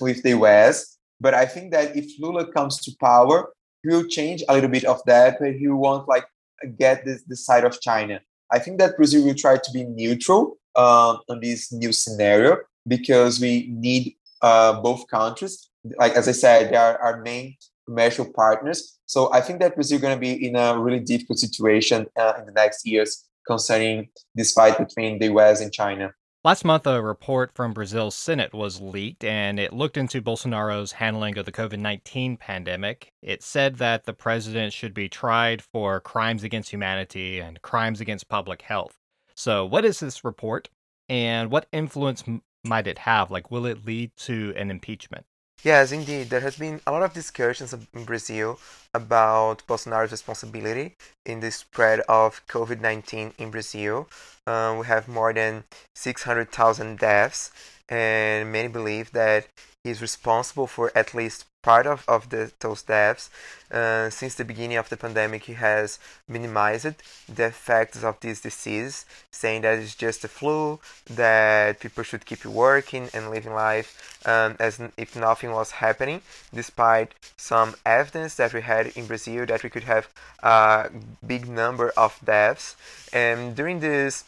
with 0.00 0.22
the 0.22 0.30
US. 0.30 0.96
But 1.20 1.34
I 1.34 1.44
think 1.44 1.72
that 1.72 1.94
if 1.96 2.18
Lula 2.18 2.50
comes 2.50 2.78
to 2.78 2.92
power, 3.00 3.52
he 3.82 3.88
will 3.88 4.06
change 4.06 4.42
a 4.48 4.54
little 4.54 4.70
bit 4.70 4.84
of 4.84 5.00
that, 5.06 5.38
but 5.38 5.54
he 5.54 5.68
won't 5.68 6.08
like 6.08 6.26
get 6.78 7.04
this 7.04 7.22
the 7.24 7.36
side 7.36 7.64
of 7.64 7.80
China. 7.80 8.20
I 8.50 8.58
think 8.58 8.78
that 8.78 8.96
Brazil 8.96 9.24
will 9.24 9.34
try 9.34 9.56
to 9.56 9.70
be 9.72 9.84
neutral 9.84 10.58
uh, 10.74 11.16
on 11.28 11.40
this 11.40 11.72
new 11.72 11.92
scenario 11.92 12.58
because 12.86 13.40
we 13.40 13.68
need 13.70 14.16
uh, 14.42 14.80
both 14.80 15.06
countries. 15.08 15.69
Like 15.98 16.12
as 16.12 16.28
I 16.28 16.32
said, 16.32 16.70
they 16.70 16.76
are 16.76 16.98
our 16.98 17.22
main 17.22 17.56
commercial 17.86 18.30
partners. 18.32 18.98
So 19.06 19.32
I 19.32 19.40
think 19.40 19.60
that 19.60 19.74
Brazil 19.74 19.96
is 19.96 20.02
going 20.02 20.14
to 20.14 20.20
be 20.20 20.46
in 20.46 20.56
a 20.56 20.78
really 20.78 21.00
difficult 21.00 21.38
situation 21.38 22.06
uh, 22.16 22.34
in 22.38 22.46
the 22.46 22.52
next 22.52 22.86
years 22.86 23.26
concerning 23.46 24.08
this 24.34 24.52
fight 24.52 24.78
between 24.78 25.18
the 25.18 25.26
US 25.32 25.60
and 25.60 25.72
China. 25.72 26.12
Last 26.42 26.64
month, 26.64 26.86
a 26.86 27.02
report 27.02 27.52
from 27.54 27.74
Brazil's 27.74 28.14
Senate 28.14 28.54
was 28.54 28.80
leaked, 28.80 29.24
and 29.24 29.60
it 29.60 29.74
looked 29.74 29.98
into 29.98 30.22
Bolsonaro's 30.22 30.92
handling 30.92 31.36
of 31.36 31.44
the 31.44 31.52
COVID 31.52 31.78
19 31.78 32.38
pandemic. 32.38 33.12
It 33.20 33.42
said 33.42 33.76
that 33.76 34.04
the 34.04 34.14
president 34.14 34.72
should 34.72 34.94
be 34.94 35.06
tried 35.06 35.60
for 35.60 36.00
crimes 36.00 36.42
against 36.42 36.70
humanity 36.70 37.40
and 37.40 37.60
crimes 37.60 38.00
against 38.00 38.30
public 38.30 38.62
health. 38.62 38.96
So, 39.36 39.66
what 39.66 39.84
is 39.84 40.00
this 40.00 40.24
report, 40.24 40.70
and 41.10 41.50
what 41.50 41.66
influence 41.72 42.24
might 42.64 42.86
it 42.86 43.00
have? 43.00 43.30
Like, 43.30 43.50
will 43.50 43.66
it 43.66 43.84
lead 43.84 44.12
to 44.20 44.54
an 44.56 44.70
impeachment? 44.70 45.26
Yes, 45.62 45.92
indeed. 45.92 46.30
There 46.30 46.40
has 46.40 46.56
been 46.56 46.80
a 46.86 46.92
lot 46.92 47.02
of 47.02 47.12
discussions 47.12 47.74
in 47.74 48.04
Brazil 48.04 48.58
about 48.94 49.66
Bolsonaro's 49.66 50.10
responsibility 50.10 50.96
in 51.26 51.40
the 51.40 51.50
spread 51.50 52.00
of 52.08 52.46
COVID 52.46 52.80
19 52.80 53.34
in 53.38 53.50
Brazil. 53.50 54.08
Uh, 54.46 54.76
we 54.78 54.86
have 54.86 55.06
more 55.06 55.32
than 55.32 55.64
600,000 55.94 56.98
deaths, 56.98 57.50
and 57.88 58.50
many 58.50 58.68
believe 58.68 59.12
that 59.12 59.48
he's 59.84 60.00
responsible 60.00 60.66
for 60.66 60.90
at 60.94 61.14
least 61.14 61.44
part 61.62 61.86
of, 61.86 62.04
of 62.08 62.30
the, 62.30 62.52
those 62.60 62.82
deaths. 62.82 63.30
Uh, 63.70 64.10
since 64.10 64.34
the 64.34 64.44
beginning 64.44 64.76
of 64.76 64.88
the 64.88 64.96
pandemic, 64.96 65.44
he 65.44 65.52
has 65.52 65.98
minimized 66.28 67.02
the 67.32 67.46
effects 67.46 68.02
of 68.02 68.18
this 68.20 68.40
disease, 68.40 69.04
saying 69.30 69.62
that 69.62 69.78
it's 69.78 69.94
just 69.94 70.24
a 70.24 70.28
flu, 70.28 70.80
that 71.08 71.78
people 71.80 72.02
should 72.02 72.26
keep 72.26 72.44
working 72.44 73.08
and 73.14 73.30
living 73.30 73.54
life 73.54 74.20
um, 74.26 74.56
as 74.58 74.80
if 74.96 75.14
nothing 75.14 75.52
was 75.52 75.70
happening, 75.72 76.20
despite 76.52 77.14
some 77.36 77.74
evidence 77.86 78.34
that 78.36 78.52
we 78.52 78.62
had 78.62 78.88
in 78.96 79.06
Brazil 79.06 79.46
that 79.46 79.62
we 79.62 79.70
could 79.70 79.84
have 79.84 80.08
a 80.42 80.90
big 81.24 81.48
number 81.48 81.90
of 81.96 82.18
deaths. 82.24 82.76
And 83.12 83.54
during 83.54 83.80
this 83.80 84.24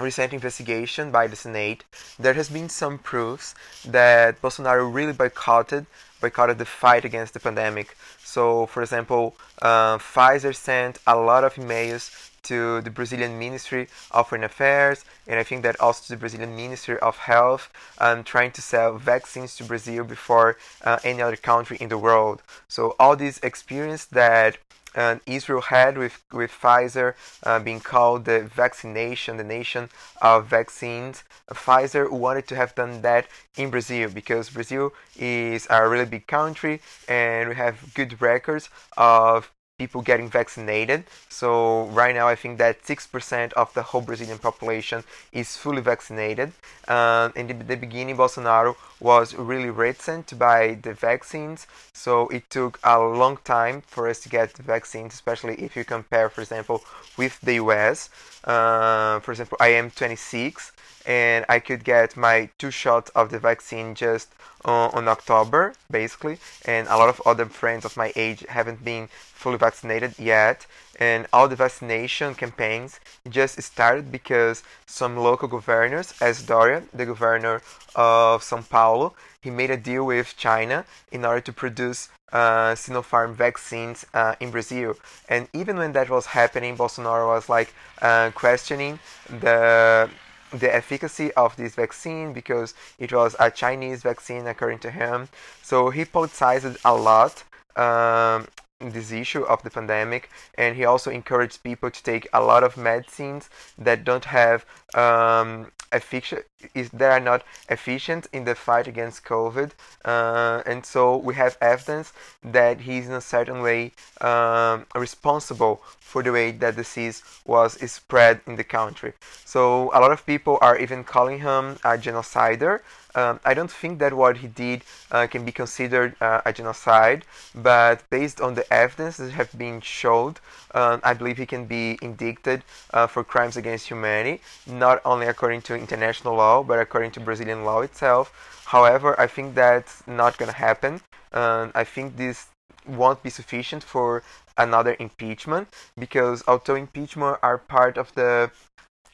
recent 0.00 0.32
investigation 0.32 1.12
by 1.12 1.28
the 1.28 1.36
Senate, 1.36 1.84
there 2.18 2.34
has 2.34 2.48
been 2.48 2.68
some 2.68 2.98
proofs 2.98 3.54
that 3.84 4.42
Bolsonaro 4.42 4.92
really 4.92 5.12
boycotted 5.12 5.86
boycotted 6.24 6.58
the 6.58 6.64
fight 6.64 7.04
against 7.04 7.34
the 7.34 7.40
pandemic. 7.40 7.88
So, 8.34 8.66
for 8.72 8.80
example, 8.82 9.36
uh, 9.60 9.98
Pfizer 9.98 10.54
sent 10.54 10.98
a 11.06 11.16
lot 11.16 11.44
of 11.44 11.54
emails 11.54 12.04
to 12.44 12.80
the 12.80 12.90
Brazilian 12.90 13.38
Ministry 13.38 13.88
of 14.10 14.28
Foreign 14.28 14.44
Affairs, 14.44 15.04
and 15.26 15.38
I 15.38 15.42
think 15.42 15.62
that 15.62 15.80
also 15.80 16.04
to 16.04 16.08
the 16.10 16.16
Brazilian 16.16 16.56
Ministry 16.56 16.98
of 17.00 17.16
Health, 17.18 17.70
um, 17.98 18.24
trying 18.24 18.52
to 18.52 18.62
sell 18.62 18.96
vaccines 18.96 19.56
to 19.56 19.64
Brazil 19.64 20.04
before 20.04 20.56
uh, 20.82 20.98
any 21.04 21.22
other 21.22 21.36
country 21.36 21.76
in 21.80 21.88
the 21.88 21.98
world. 21.98 22.42
So 22.68 22.96
all 22.98 23.16
this 23.16 23.38
experience 23.42 24.04
that 24.06 24.58
and 24.94 25.20
Israel 25.26 25.60
had 25.60 25.98
with, 25.98 26.22
with 26.32 26.50
Pfizer 26.50 27.14
uh, 27.42 27.58
being 27.58 27.80
called 27.80 28.24
the 28.24 28.42
vaccination, 28.42 29.36
the 29.36 29.44
nation 29.44 29.88
of 30.22 30.46
vaccines. 30.46 31.24
Pfizer 31.50 32.10
wanted 32.10 32.46
to 32.48 32.56
have 32.56 32.74
done 32.74 33.02
that 33.02 33.26
in 33.56 33.70
Brazil 33.70 34.08
because 34.08 34.50
Brazil 34.50 34.92
is 35.16 35.66
a 35.68 35.88
really 35.88 36.04
big 36.04 36.26
country 36.26 36.80
and 37.08 37.48
we 37.48 37.54
have 37.56 37.92
good 37.94 38.20
records 38.20 38.70
of 38.96 39.50
people 39.78 40.02
getting 40.02 40.30
vaccinated. 40.30 41.02
So 41.28 41.86
right 41.86 42.14
now, 42.14 42.28
I 42.28 42.36
think 42.36 42.58
that 42.58 42.84
6% 42.84 43.52
of 43.54 43.74
the 43.74 43.82
whole 43.82 44.02
Brazilian 44.02 44.38
population 44.38 45.02
is 45.32 45.56
fully 45.56 45.82
vaccinated. 45.82 46.52
Um, 46.86 47.32
in 47.34 47.48
the, 47.48 47.54
the, 47.54 47.76
beginning, 47.76 48.16
Bolsonaro 48.16 48.76
was 49.00 49.34
really 49.34 49.70
reticent 49.70 50.28
to 50.28 50.36
buy 50.36 50.78
the 50.80 50.94
vaccines. 50.94 51.66
So 51.92 52.28
it 52.28 52.48
took 52.50 52.78
a 52.84 53.00
long 53.00 53.38
time 53.44 53.82
for 53.86 54.08
us 54.08 54.20
to 54.20 54.28
get 54.28 54.54
the 54.54 54.62
vaccines, 54.62 55.12
especially 55.12 55.56
if 55.56 55.74
you 55.76 55.84
compare, 55.84 56.28
for 56.28 56.42
example, 56.42 56.80
with 57.16 57.40
the 57.40 57.54
US. 57.54 58.10
Uh, 58.44 59.18
for 59.20 59.32
example, 59.32 59.56
I 59.58 59.68
am 59.68 59.90
26 59.90 60.70
and 61.06 61.44
I 61.48 61.58
could 61.58 61.84
get 61.84 62.16
my 62.16 62.50
two 62.58 62.70
shots 62.70 63.10
of 63.10 63.30
the 63.30 63.38
vaccine 63.38 63.94
just 63.94 64.28
uh, 64.64 64.88
on 64.88 65.08
October, 65.08 65.74
basically, 65.90 66.38
and 66.64 66.88
a 66.88 66.96
lot 66.96 67.08
of 67.08 67.20
other 67.26 67.46
friends 67.46 67.84
of 67.84 67.96
my 67.96 68.12
age 68.16 68.44
haven't 68.48 68.84
been 68.84 69.08
fully 69.08 69.58
vaccinated 69.58 70.18
yet. 70.18 70.66
And 70.98 71.26
all 71.32 71.48
the 71.48 71.56
vaccination 71.56 72.34
campaigns 72.34 73.00
just 73.28 73.60
started 73.62 74.10
because 74.10 74.62
some 74.86 75.16
local 75.16 75.48
governors, 75.48 76.14
as 76.20 76.42
Dória, 76.42 76.84
the 76.94 77.04
governor 77.06 77.60
of 77.94 78.42
São 78.42 78.66
Paulo, 78.66 79.14
he 79.40 79.50
made 79.50 79.70
a 79.70 79.76
deal 79.76 80.06
with 80.06 80.36
China 80.36 80.84
in 81.12 81.24
order 81.24 81.40
to 81.42 81.52
produce 81.52 82.08
uh, 82.32 82.74
Sinopharm 82.74 83.34
vaccines 83.34 84.06
uh, 84.14 84.34
in 84.40 84.50
Brazil. 84.50 84.96
And 85.28 85.48
even 85.52 85.76
when 85.76 85.92
that 85.92 86.08
was 86.08 86.26
happening, 86.26 86.76
Bolsonaro 86.76 87.28
was 87.28 87.48
like 87.48 87.74
uh, 88.00 88.30
questioning 88.34 88.98
the 89.28 90.08
the 90.50 90.74
efficacy 90.74 91.32
of 91.34 91.56
this 91.56 91.74
vaccine 91.74 92.32
because 92.32 92.74
it 92.98 93.12
was 93.12 93.34
a 93.38 93.50
Chinese 93.50 94.02
vaccine, 94.02 94.46
according 94.46 94.78
to 94.80 94.90
him. 94.90 95.28
So 95.62 95.90
he 95.90 96.04
politicized 96.04 96.78
a 96.84 96.94
lot. 96.94 97.44
Um, 97.76 98.46
this 98.80 99.12
issue 99.12 99.42
of 99.42 99.62
the 99.62 99.70
pandemic 99.70 100.28
and 100.56 100.76
he 100.76 100.84
also 100.84 101.10
encouraged 101.10 101.62
people 101.62 101.90
to 101.90 102.02
take 102.02 102.28
a 102.32 102.42
lot 102.42 102.62
of 102.62 102.76
medicines 102.76 103.48
that 103.78 104.04
don't 104.04 104.26
have 104.26 104.66
um, 104.94 105.70
efficient 105.92 106.44
is 106.74 106.90
they 106.90 107.06
are 107.06 107.20
not 107.20 107.44
efficient 107.68 108.26
in 108.32 108.44
the 108.44 108.54
fight 108.54 108.86
against 108.86 109.24
COVID, 109.24 109.70
uh, 110.04 110.62
and 110.66 110.84
so 110.84 111.16
we 111.16 111.34
have 111.34 111.56
evidence 111.60 112.12
that 112.42 112.80
he's 112.80 113.06
in 113.06 113.14
a 113.14 113.20
certain 113.20 113.60
way 113.62 113.92
um, 114.20 114.86
responsible 114.94 115.82
for 116.00 116.22
the 116.22 116.32
way 116.32 116.52
that 116.52 116.76
disease 116.76 117.22
was 117.44 117.72
spread 117.90 118.40
in 118.46 118.54
the 118.56 118.64
country. 118.64 119.12
So 119.44 119.90
a 119.92 119.98
lot 120.00 120.12
of 120.12 120.24
people 120.24 120.58
are 120.60 120.76
even 120.78 121.02
calling 121.02 121.40
him 121.40 121.64
a 121.84 121.98
genocider. 122.06 122.80
Um, 123.16 123.40
I 123.44 123.54
don't 123.54 123.70
think 123.70 123.98
that 124.00 124.12
what 124.12 124.38
he 124.38 124.48
did 124.48 124.82
uh, 125.10 125.26
can 125.26 125.44
be 125.44 125.52
considered 125.52 126.10
uh, 126.20 126.40
a 126.44 126.52
genocide, 126.52 127.24
but 127.54 127.96
based 128.10 128.40
on 128.40 128.54
the 128.54 128.66
evidence 128.72 129.16
that 129.18 129.30
have 129.30 129.56
been 129.56 129.80
showed, 129.80 130.40
uh, 130.72 130.98
I 131.02 131.14
believe 131.14 131.38
he 131.38 131.46
can 131.46 131.64
be 131.66 131.98
indicted 132.02 132.62
uh, 132.92 133.06
for 133.06 133.22
crimes 133.22 133.56
against 133.56 133.88
humanity, 133.88 134.40
not 134.66 134.83
only 135.04 135.26
according 135.26 135.62
to 135.62 135.74
international 135.74 136.34
law, 136.36 136.62
but 136.62 136.78
according 136.78 137.10
to 137.12 137.20
Brazilian 137.20 137.64
law 137.64 137.80
itself. 137.80 138.24
However, 138.66 139.18
I 139.20 139.26
think 139.26 139.54
that's 139.54 140.02
not 140.06 140.38
going 140.38 140.50
to 140.50 140.56
happen. 140.56 141.00
Um, 141.32 141.72
I 141.74 141.84
think 141.84 142.16
this 142.16 142.46
won't 142.86 143.22
be 143.22 143.30
sufficient 143.30 143.82
for 143.82 144.22
another 144.56 144.96
impeachment 144.98 145.68
because 145.98 146.42
auto 146.46 146.74
impeachment 146.74 147.38
are 147.42 147.58
part 147.58 147.98
of 147.98 148.14
the 148.14 148.50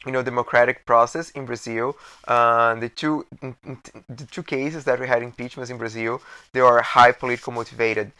you 0.05 0.11
know 0.11 0.23
democratic 0.23 0.85
process 0.85 1.29
in 1.31 1.45
Brazil. 1.45 1.95
Uh, 2.27 2.75
the 2.75 2.89
two 2.89 3.25
the 3.41 4.27
two 4.29 4.43
cases 4.43 4.83
that 4.85 4.99
we 4.99 5.07
had 5.07 5.21
impeachments 5.23 5.69
in 5.69 5.77
Brazil, 5.77 6.21
they 6.53 6.59
are 6.59 6.81
high 6.81 7.11
political 7.11 7.53
motivated. 7.53 8.11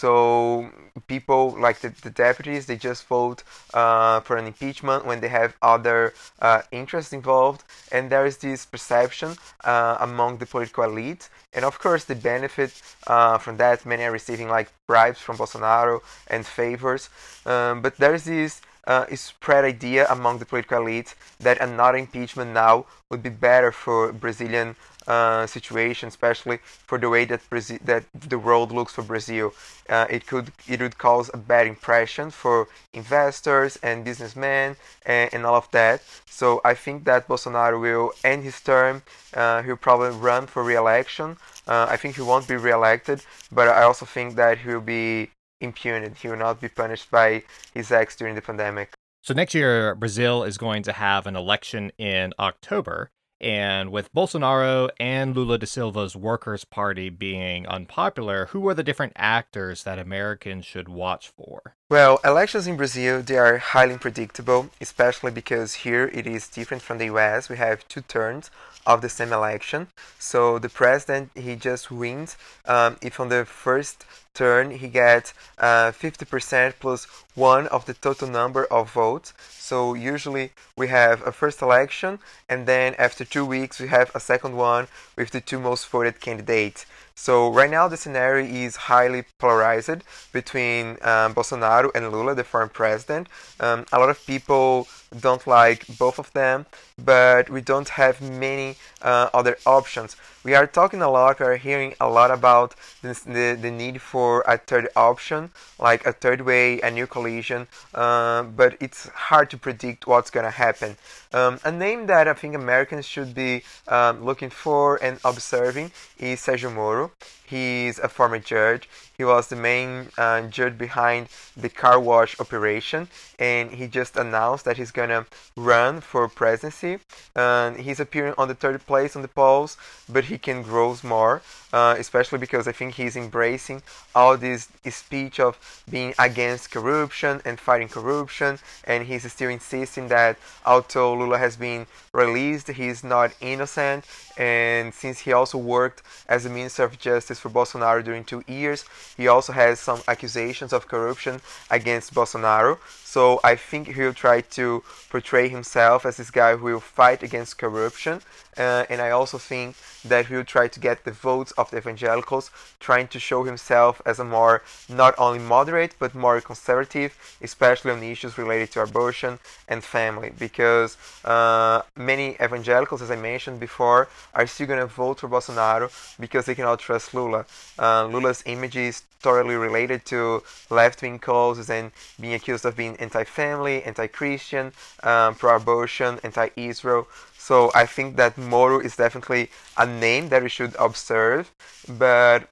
So 0.00 0.70
people 1.08 1.56
like 1.58 1.80
the, 1.80 1.88
the 2.02 2.10
deputies, 2.10 2.66
they 2.66 2.76
just 2.76 3.04
vote 3.08 3.42
uh, 3.74 4.20
for 4.20 4.36
an 4.36 4.46
impeachment 4.46 5.04
when 5.04 5.20
they 5.20 5.28
have 5.28 5.56
other 5.60 6.14
uh, 6.40 6.62
interests 6.70 7.12
involved, 7.12 7.64
and 7.90 8.08
there 8.08 8.24
is 8.24 8.36
this 8.36 8.64
perception 8.64 9.30
uh, 9.64 9.96
among 9.98 10.38
the 10.38 10.46
political 10.46 10.84
elite, 10.84 11.28
and 11.52 11.64
of 11.64 11.80
course 11.80 12.04
the 12.04 12.14
benefit 12.14 12.80
uh, 13.08 13.38
from 13.38 13.56
that. 13.56 13.84
Many 13.84 14.04
are 14.04 14.12
receiving 14.12 14.48
like 14.48 14.68
bribes 14.86 15.18
from 15.18 15.36
Bolsonaro 15.36 16.00
and 16.28 16.46
favors, 16.46 17.10
um, 17.44 17.82
but 17.82 17.96
there 17.96 18.14
is 18.14 18.24
this 18.24 18.62
uh, 18.86 19.04
spread 19.16 19.64
idea 19.64 20.06
among 20.08 20.38
the 20.38 20.46
political 20.46 20.78
elite 20.78 21.14
that 21.40 21.60
another 21.60 21.98
impeachment 21.98 22.52
now 22.52 22.86
would 23.10 23.22
be 23.22 23.30
better 23.30 23.72
for 23.72 24.12
Brazilian 24.12 24.76
uh, 25.08 25.46
situation, 25.46 26.06
especially 26.08 26.58
for 26.62 26.98
the 26.98 27.08
way 27.08 27.24
that 27.24 27.40
that 27.84 28.04
the 28.14 28.38
world 28.38 28.70
looks 28.70 28.92
for 28.92 29.02
Brazil. 29.02 29.52
Uh, 29.88 30.06
it 30.10 30.26
could 30.26 30.52
it 30.68 30.80
would 30.80 30.98
cause 30.98 31.30
a 31.32 31.38
bad 31.38 31.66
impression 31.66 32.30
for 32.30 32.68
investors 32.92 33.78
and 33.82 34.04
businessmen 34.04 34.76
and, 35.06 35.32
and 35.32 35.46
all 35.46 35.56
of 35.56 35.68
that. 35.70 36.02
So 36.26 36.60
I 36.64 36.74
think 36.74 37.04
that 37.04 37.26
Bolsonaro 37.26 37.80
will 37.80 38.12
end 38.22 38.44
his 38.44 38.60
term. 38.60 39.02
Uh, 39.34 39.62
he'll 39.62 39.76
probably 39.76 40.10
run 40.10 40.46
for 40.46 40.62
re-election. 40.62 41.36
Uh, 41.66 41.86
I 41.88 41.96
think 41.96 42.16
he 42.16 42.22
won't 42.22 42.46
be 42.46 42.56
re-elected, 42.56 43.22
but 43.50 43.66
I 43.68 43.82
also 43.82 44.06
think 44.06 44.36
that 44.36 44.58
he 44.58 44.68
will 44.68 44.80
be 44.80 45.30
impugned. 45.60 46.16
He 46.16 46.28
will 46.28 46.36
not 46.36 46.60
be 46.60 46.68
punished 46.68 47.10
by 47.10 47.42
his 47.74 47.90
acts 47.90 48.14
during 48.14 48.34
the 48.34 48.42
pandemic. 48.42 48.92
So 49.22 49.34
next 49.34 49.54
year, 49.54 49.94
Brazil 49.94 50.44
is 50.44 50.56
going 50.58 50.82
to 50.84 50.92
have 50.92 51.26
an 51.26 51.34
election 51.34 51.92
in 51.98 52.32
October. 52.38 53.10
And 53.40 53.92
with 53.92 54.12
Bolsonaro 54.12 54.88
and 54.98 55.34
Lula 55.36 55.58
da 55.58 55.66
Silva's 55.66 56.16
Workers' 56.16 56.64
Party 56.64 57.08
being 57.08 57.66
unpopular, 57.68 58.46
who 58.46 58.68
are 58.68 58.74
the 58.74 58.82
different 58.82 59.12
actors 59.14 59.84
that 59.84 59.98
Americans 59.98 60.64
should 60.64 60.88
watch 60.88 61.28
for? 61.28 61.76
Well, 61.88 62.18
elections 62.24 62.66
in 62.66 62.76
Brazil 62.76 63.22
they 63.22 63.38
are 63.38 63.58
highly 63.58 63.92
unpredictable, 63.92 64.70
especially 64.80 65.30
because 65.30 65.74
here 65.74 66.10
it 66.12 66.26
is 66.26 66.48
different 66.48 66.82
from 66.82 66.98
the 66.98 67.06
US. 67.06 67.48
We 67.48 67.56
have 67.56 67.86
two 67.88 68.02
turns 68.02 68.50
of 68.86 69.02
the 69.02 69.08
same 69.08 69.32
election. 69.32 69.88
So 70.18 70.58
the 70.58 70.68
president 70.68 71.30
he 71.34 71.56
just 71.56 71.90
wins 71.90 72.36
um, 72.66 72.96
if 73.02 73.20
on 73.20 73.28
the 73.28 73.44
first 73.44 74.04
turn 74.34 74.70
he 74.70 74.88
gets 74.88 75.34
uh, 75.58 75.90
50% 75.90 76.74
plus 76.78 77.06
one 77.34 77.66
of 77.68 77.86
the 77.86 77.94
total 77.94 78.28
number 78.28 78.64
of 78.66 78.92
votes. 78.92 79.34
So 79.48 79.94
usually 79.94 80.52
we 80.76 80.88
have 80.88 81.26
a 81.26 81.32
first 81.32 81.60
election 81.60 82.18
and 82.48 82.66
then 82.66 82.94
after 82.98 83.24
two 83.24 83.44
weeks 83.44 83.80
we 83.80 83.88
have 83.88 84.10
a 84.14 84.20
second 84.20 84.56
one 84.56 84.88
with 85.16 85.30
the 85.30 85.40
two 85.40 85.58
most 85.58 85.88
voted 85.88 86.20
candidates. 86.20 86.86
So 87.20 87.52
right 87.52 87.68
now 87.68 87.88
the 87.88 87.96
scenario 87.96 88.46
is 88.46 88.76
highly 88.76 89.24
polarized 89.38 90.04
between 90.32 90.90
um, 91.02 91.34
Bolsonaro 91.34 91.90
and 91.92 92.12
Lula, 92.12 92.36
the 92.36 92.44
former 92.44 92.68
president. 92.68 93.26
Um, 93.58 93.86
a 93.92 93.98
lot 93.98 94.08
of 94.08 94.24
people 94.24 94.86
don't 95.18 95.44
like 95.44 95.84
both 95.98 96.20
of 96.20 96.32
them, 96.32 96.64
but 96.96 97.50
we 97.50 97.60
don't 97.60 97.88
have 97.88 98.20
many 98.20 98.76
uh, 99.02 99.30
other 99.34 99.58
options. 99.66 100.14
We 100.48 100.54
are 100.54 100.66
talking 100.66 101.02
a 101.02 101.10
lot, 101.10 101.40
we 101.40 101.44
are 101.44 101.56
hearing 101.58 101.92
a 102.00 102.08
lot 102.08 102.30
about 102.30 102.74
this, 103.02 103.20
the, 103.20 103.54
the 103.60 103.70
need 103.70 104.00
for 104.00 104.42
a 104.48 104.56
third 104.56 104.88
option, 104.96 105.50
like 105.78 106.06
a 106.06 106.12
third 106.14 106.40
way, 106.40 106.80
a 106.80 106.90
new 106.90 107.06
coalition, 107.06 107.68
uh, 107.92 108.44
but 108.44 108.78
it's 108.80 109.08
hard 109.08 109.50
to 109.50 109.58
predict 109.58 110.06
what's 110.06 110.30
going 110.30 110.44
to 110.44 110.50
happen. 110.50 110.96
Um, 111.34 111.60
a 111.64 111.70
name 111.70 112.06
that 112.06 112.26
I 112.26 112.32
think 112.32 112.54
Americans 112.54 113.04
should 113.04 113.34
be 113.34 113.62
um, 113.88 114.24
looking 114.24 114.48
for 114.48 114.98
and 115.04 115.20
observing 115.22 115.92
is 116.18 116.40
Sergio 116.40 116.74
Moro. 116.74 117.12
He's 117.44 117.98
a 117.98 118.08
former 118.08 118.38
judge. 118.38 118.88
He 119.16 119.24
was 119.24 119.48
the 119.48 119.56
main 119.56 120.08
uh, 120.16 120.42
judge 120.42 120.78
behind 120.78 121.28
the 121.56 121.68
car 121.68 121.98
wash 121.98 122.38
operation, 122.38 123.08
and 123.38 123.70
he 123.72 123.86
just 123.86 124.16
announced 124.16 124.64
that 124.64 124.76
he's 124.76 124.90
gonna 124.90 125.26
run 125.56 126.00
for 126.00 126.28
presidency. 126.28 126.98
And 127.34 127.78
he's 127.78 128.00
appearing 128.00 128.34
on 128.38 128.48
the 128.48 128.54
third 128.54 128.86
place 128.86 129.16
on 129.16 129.22
the 129.22 129.28
polls, 129.28 129.76
but 130.08 130.24
he 130.24 130.37
can 130.38 130.62
grow 130.62 130.96
more, 131.02 131.42
uh, 131.72 131.94
especially 131.98 132.38
because 132.38 132.66
I 132.66 132.72
think 132.72 132.94
he's 132.94 133.16
embracing 133.16 133.82
all 134.14 134.36
this 134.36 134.68
speech 134.90 135.38
of 135.40 135.58
being 135.90 136.14
against 136.18 136.70
corruption 136.70 137.40
and 137.44 137.58
fighting 137.60 137.88
corruption, 137.88 138.58
and 138.84 139.06
he's 139.06 139.30
still 139.32 139.50
insisting 139.50 140.08
that 140.08 140.36
although 140.64 141.14
Lula 141.14 141.38
has 141.38 141.56
been 141.56 141.86
released, 142.12 142.68
he's 142.68 143.04
not 143.04 143.32
innocent, 143.40 144.04
and 144.36 144.94
since 144.94 145.20
he 145.20 145.32
also 145.32 145.58
worked 145.58 146.02
as 146.28 146.46
a 146.46 146.50
minister 146.50 146.84
of 146.84 146.98
justice 146.98 147.38
for 147.38 147.50
Bolsonaro 147.50 148.04
during 148.04 148.24
two 148.24 148.42
years, 148.46 148.84
he 149.16 149.26
also 149.28 149.52
has 149.52 149.80
some 149.80 150.00
accusations 150.06 150.72
of 150.72 150.88
corruption 150.88 151.40
against 151.70 152.14
Bolsonaro. 152.14 152.78
So 153.04 153.40
I 153.42 153.56
think 153.56 153.94
he'll 153.94 154.12
try 154.12 154.42
to 154.42 154.82
portray 155.10 155.48
himself 155.48 156.04
as 156.06 156.18
this 156.18 156.30
guy 156.30 156.56
who 156.56 156.66
will 156.66 156.80
fight 156.80 157.22
against 157.22 157.58
corruption. 157.58 158.20
Uh, 158.56 158.84
and 158.90 159.00
I 159.00 159.10
also 159.10 159.38
think 159.38 159.76
that 160.04 160.26
he'll 160.26 160.44
try 160.44 160.68
to 160.68 160.80
get 160.80 161.04
the 161.04 161.12
votes 161.12 161.52
of 161.58 161.70
the 161.70 161.78
evangelicals, 161.78 162.50
trying 162.80 163.08
to 163.08 163.18
show 163.18 163.44
himself 163.44 164.00
as 164.06 164.18
a 164.18 164.24
more 164.24 164.62
not 164.88 165.14
only 165.18 165.40
moderate 165.40 165.94
but 165.98 166.14
more 166.14 166.40
conservative, 166.40 167.10
especially 167.42 167.90
on 167.90 168.02
issues 168.02 168.38
related 168.38 168.70
to 168.72 168.80
abortion 168.80 169.38
and 169.68 169.82
family. 169.82 170.30
Because 170.38 170.96
uh, 171.24 171.82
many 171.96 172.36
evangelicals, 172.46 173.02
as 173.02 173.10
I 173.10 173.16
mentioned 173.16 173.58
before, 173.60 174.08
are 174.34 174.46
still 174.46 174.66
going 174.66 174.80
to 174.80 174.86
vote 174.86 175.20
for 175.20 175.28
Bolsonaro 175.28 175.90
because 176.18 176.46
they 176.46 176.54
cannot 176.54 176.78
trust 176.78 177.14
Lula. 177.14 177.44
Uh, 177.78 178.06
Lula's 178.06 178.42
image 178.46 178.76
is 178.76 179.02
totally 179.20 179.56
related 179.56 180.04
to 180.06 180.42
left-wing 180.70 181.18
causes 181.18 181.68
and 181.70 181.90
being 182.20 182.34
accused 182.34 182.64
of 182.64 182.76
being 182.76 182.96
anti-family, 182.96 183.82
anti-Christian, 183.82 184.72
um, 185.02 185.34
pro-abortion, 185.34 186.20
anti-Israel. 186.22 187.08
So 187.38 187.70
I 187.74 187.86
think 187.86 188.16
that 188.16 188.36
Moro 188.36 188.80
is 188.80 188.96
definitely 188.96 189.50
a 189.76 189.86
name 189.86 190.28
that 190.28 190.42
we 190.42 190.48
should 190.48 190.74
observe, 190.78 191.50
but 191.88 192.48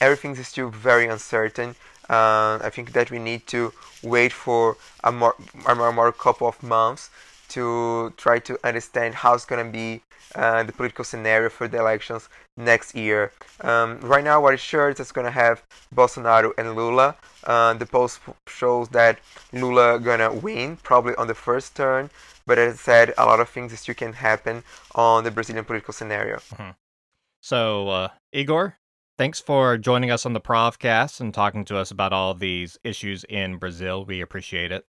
everything 0.00 0.32
is 0.32 0.48
still 0.48 0.70
very 0.70 1.06
uncertain. 1.06 1.76
Uh, 2.08 2.58
I 2.62 2.70
think 2.70 2.92
that 2.92 3.10
we 3.10 3.18
need 3.18 3.46
to 3.48 3.72
wait 4.02 4.32
for 4.32 4.76
a 5.04 5.12
more, 5.12 5.34
a 5.66 5.74
more, 5.74 5.92
more 5.92 6.12
couple 6.12 6.46
of 6.46 6.62
months 6.62 7.10
to 7.48 8.12
try 8.16 8.38
to 8.40 8.58
understand 8.64 9.14
how 9.14 9.34
it's 9.34 9.44
going 9.44 9.64
to 9.64 9.72
be 9.72 10.02
uh, 10.34 10.62
the 10.62 10.72
political 10.72 11.04
scenario 11.04 11.48
for 11.48 11.68
the 11.68 11.78
elections 11.78 12.28
next 12.56 12.94
year. 12.94 13.32
Um, 13.60 14.00
right 14.00 14.24
now, 14.24 14.40
what 14.40 14.54
is 14.54 14.60
sure 14.60 14.88
is 14.88 15.00
it's 15.00 15.12
going 15.12 15.26
to 15.26 15.30
have 15.30 15.62
Bolsonaro 15.94 16.52
and 16.58 16.74
Lula. 16.74 17.16
Uh, 17.44 17.74
the 17.74 17.86
poll 17.86 18.10
shows 18.48 18.88
that 18.90 19.20
Lula 19.52 20.00
gonna 20.00 20.32
win 20.32 20.76
probably 20.78 21.14
on 21.14 21.28
the 21.28 21.34
first 21.34 21.76
turn, 21.76 22.10
but 22.44 22.58
as 22.58 22.74
I 22.74 22.76
said, 22.76 23.14
a 23.16 23.24
lot 23.24 23.38
of 23.38 23.48
things 23.48 23.78
still 23.78 23.94
can 23.94 24.14
happen 24.14 24.64
on 24.94 25.22
the 25.22 25.30
Brazilian 25.30 25.64
political 25.64 25.94
scenario. 25.94 26.36
Mm-hmm. 26.38 26.70
So, 27.40 27.88
uh, 27.88 28.08
Igor, 28.32 28.78
thanks 29.16 29.40
for 29.40 29.78
joining 29.78 30.10
us 30.10 30.26
on 30.26 30.32
the 30.32 30.40
Provcast 30.40 31.20
and 31.20 31.32
talking 31.32 31.64
to 31.66 31.78
us 31.78 31.92
about 31.92 32.12
all 32.12 32.34
these 32.34 32.78
issues 32.82 33.22
in 33.28 33.58
Brazil. 33.58 34.04
We 34.04 34.20
appreciate 34.20 34.72
it. 34.72 34.84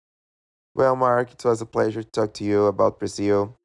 Well, 0.77 0.95
Mark, 0.95 1.33
it 1.33 1.43
was 1.43 1.62
a 1.62 1.65
pleasure 1.65 2.03
to 2.03 2.11
talk 2.11 2.35
to 2.35 2.45
you 2.45 2.67
about 2.67 2.99
Brazil. 2.99 3.57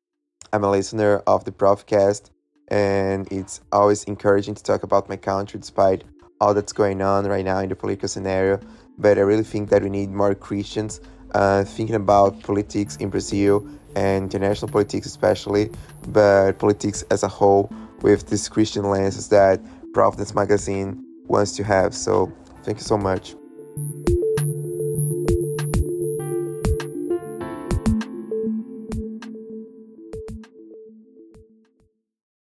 I'm 0.54 0.63
a 0.63 0.71
listener 0.71 1.21
of 1.28 1.43
the 1.43 1.52
Provcast, 1.52 2.30
and 2.69 3.30
it's 3.30 3.60
always 3.74 4.06
encouraging 4.06 4.56
to 4.56 4.63
talk 4.63 4.84
about 4.84 5.10
my 5.10 5.17
country 5.17 5.60
despite 5.60 6.06
all 6.39 6.54
that's 6.54 6.71
going 6.71 7.02
on 7.02 7.28
right 7.28 7.43
now 7.43 7.60
in 7.60 7.67
the 7.67 7.76
political 7.76 8.08
scenario. 8.08 8.62
But 8.97 9.17
I 9.17 9.21
really 9.24 9.43
think 9.43 9.69
that 9.71 9.84
we 9.84 9.89
need 9.89 10.10
more 10.10 10.34
Christians 10.34 11.02
uh, 11.36 11.65
thinking 11.65 11.97
about 11.97 12.43
politics 12.43 12.95
in 12.95 13.10
Brazil 13.10 13.67
and 13.97 14.34
international 14.34 14.71
politics 14.71 15.06
especially, 15.06 15.69
but 16.08 16.60
politics 16.60 17.04
as 17.12 17.24
a 17.24 17.28
whole 17.28 17.69
with 18.04 18.28
this 18.30 18.47
Christian 18.47 18.86
lenses 18.86 19.28
that 19.28 19.60
Providence 19.93 20.34
Magazine 20.34 21.04
wants 21.28 21.58
to 21.58 21.65
have. 21.65 21.93
So 21.93 22.32
thank 22.63 22.78
you 22.78 22.86
so 22.86 22.97
much. 22.97 23.36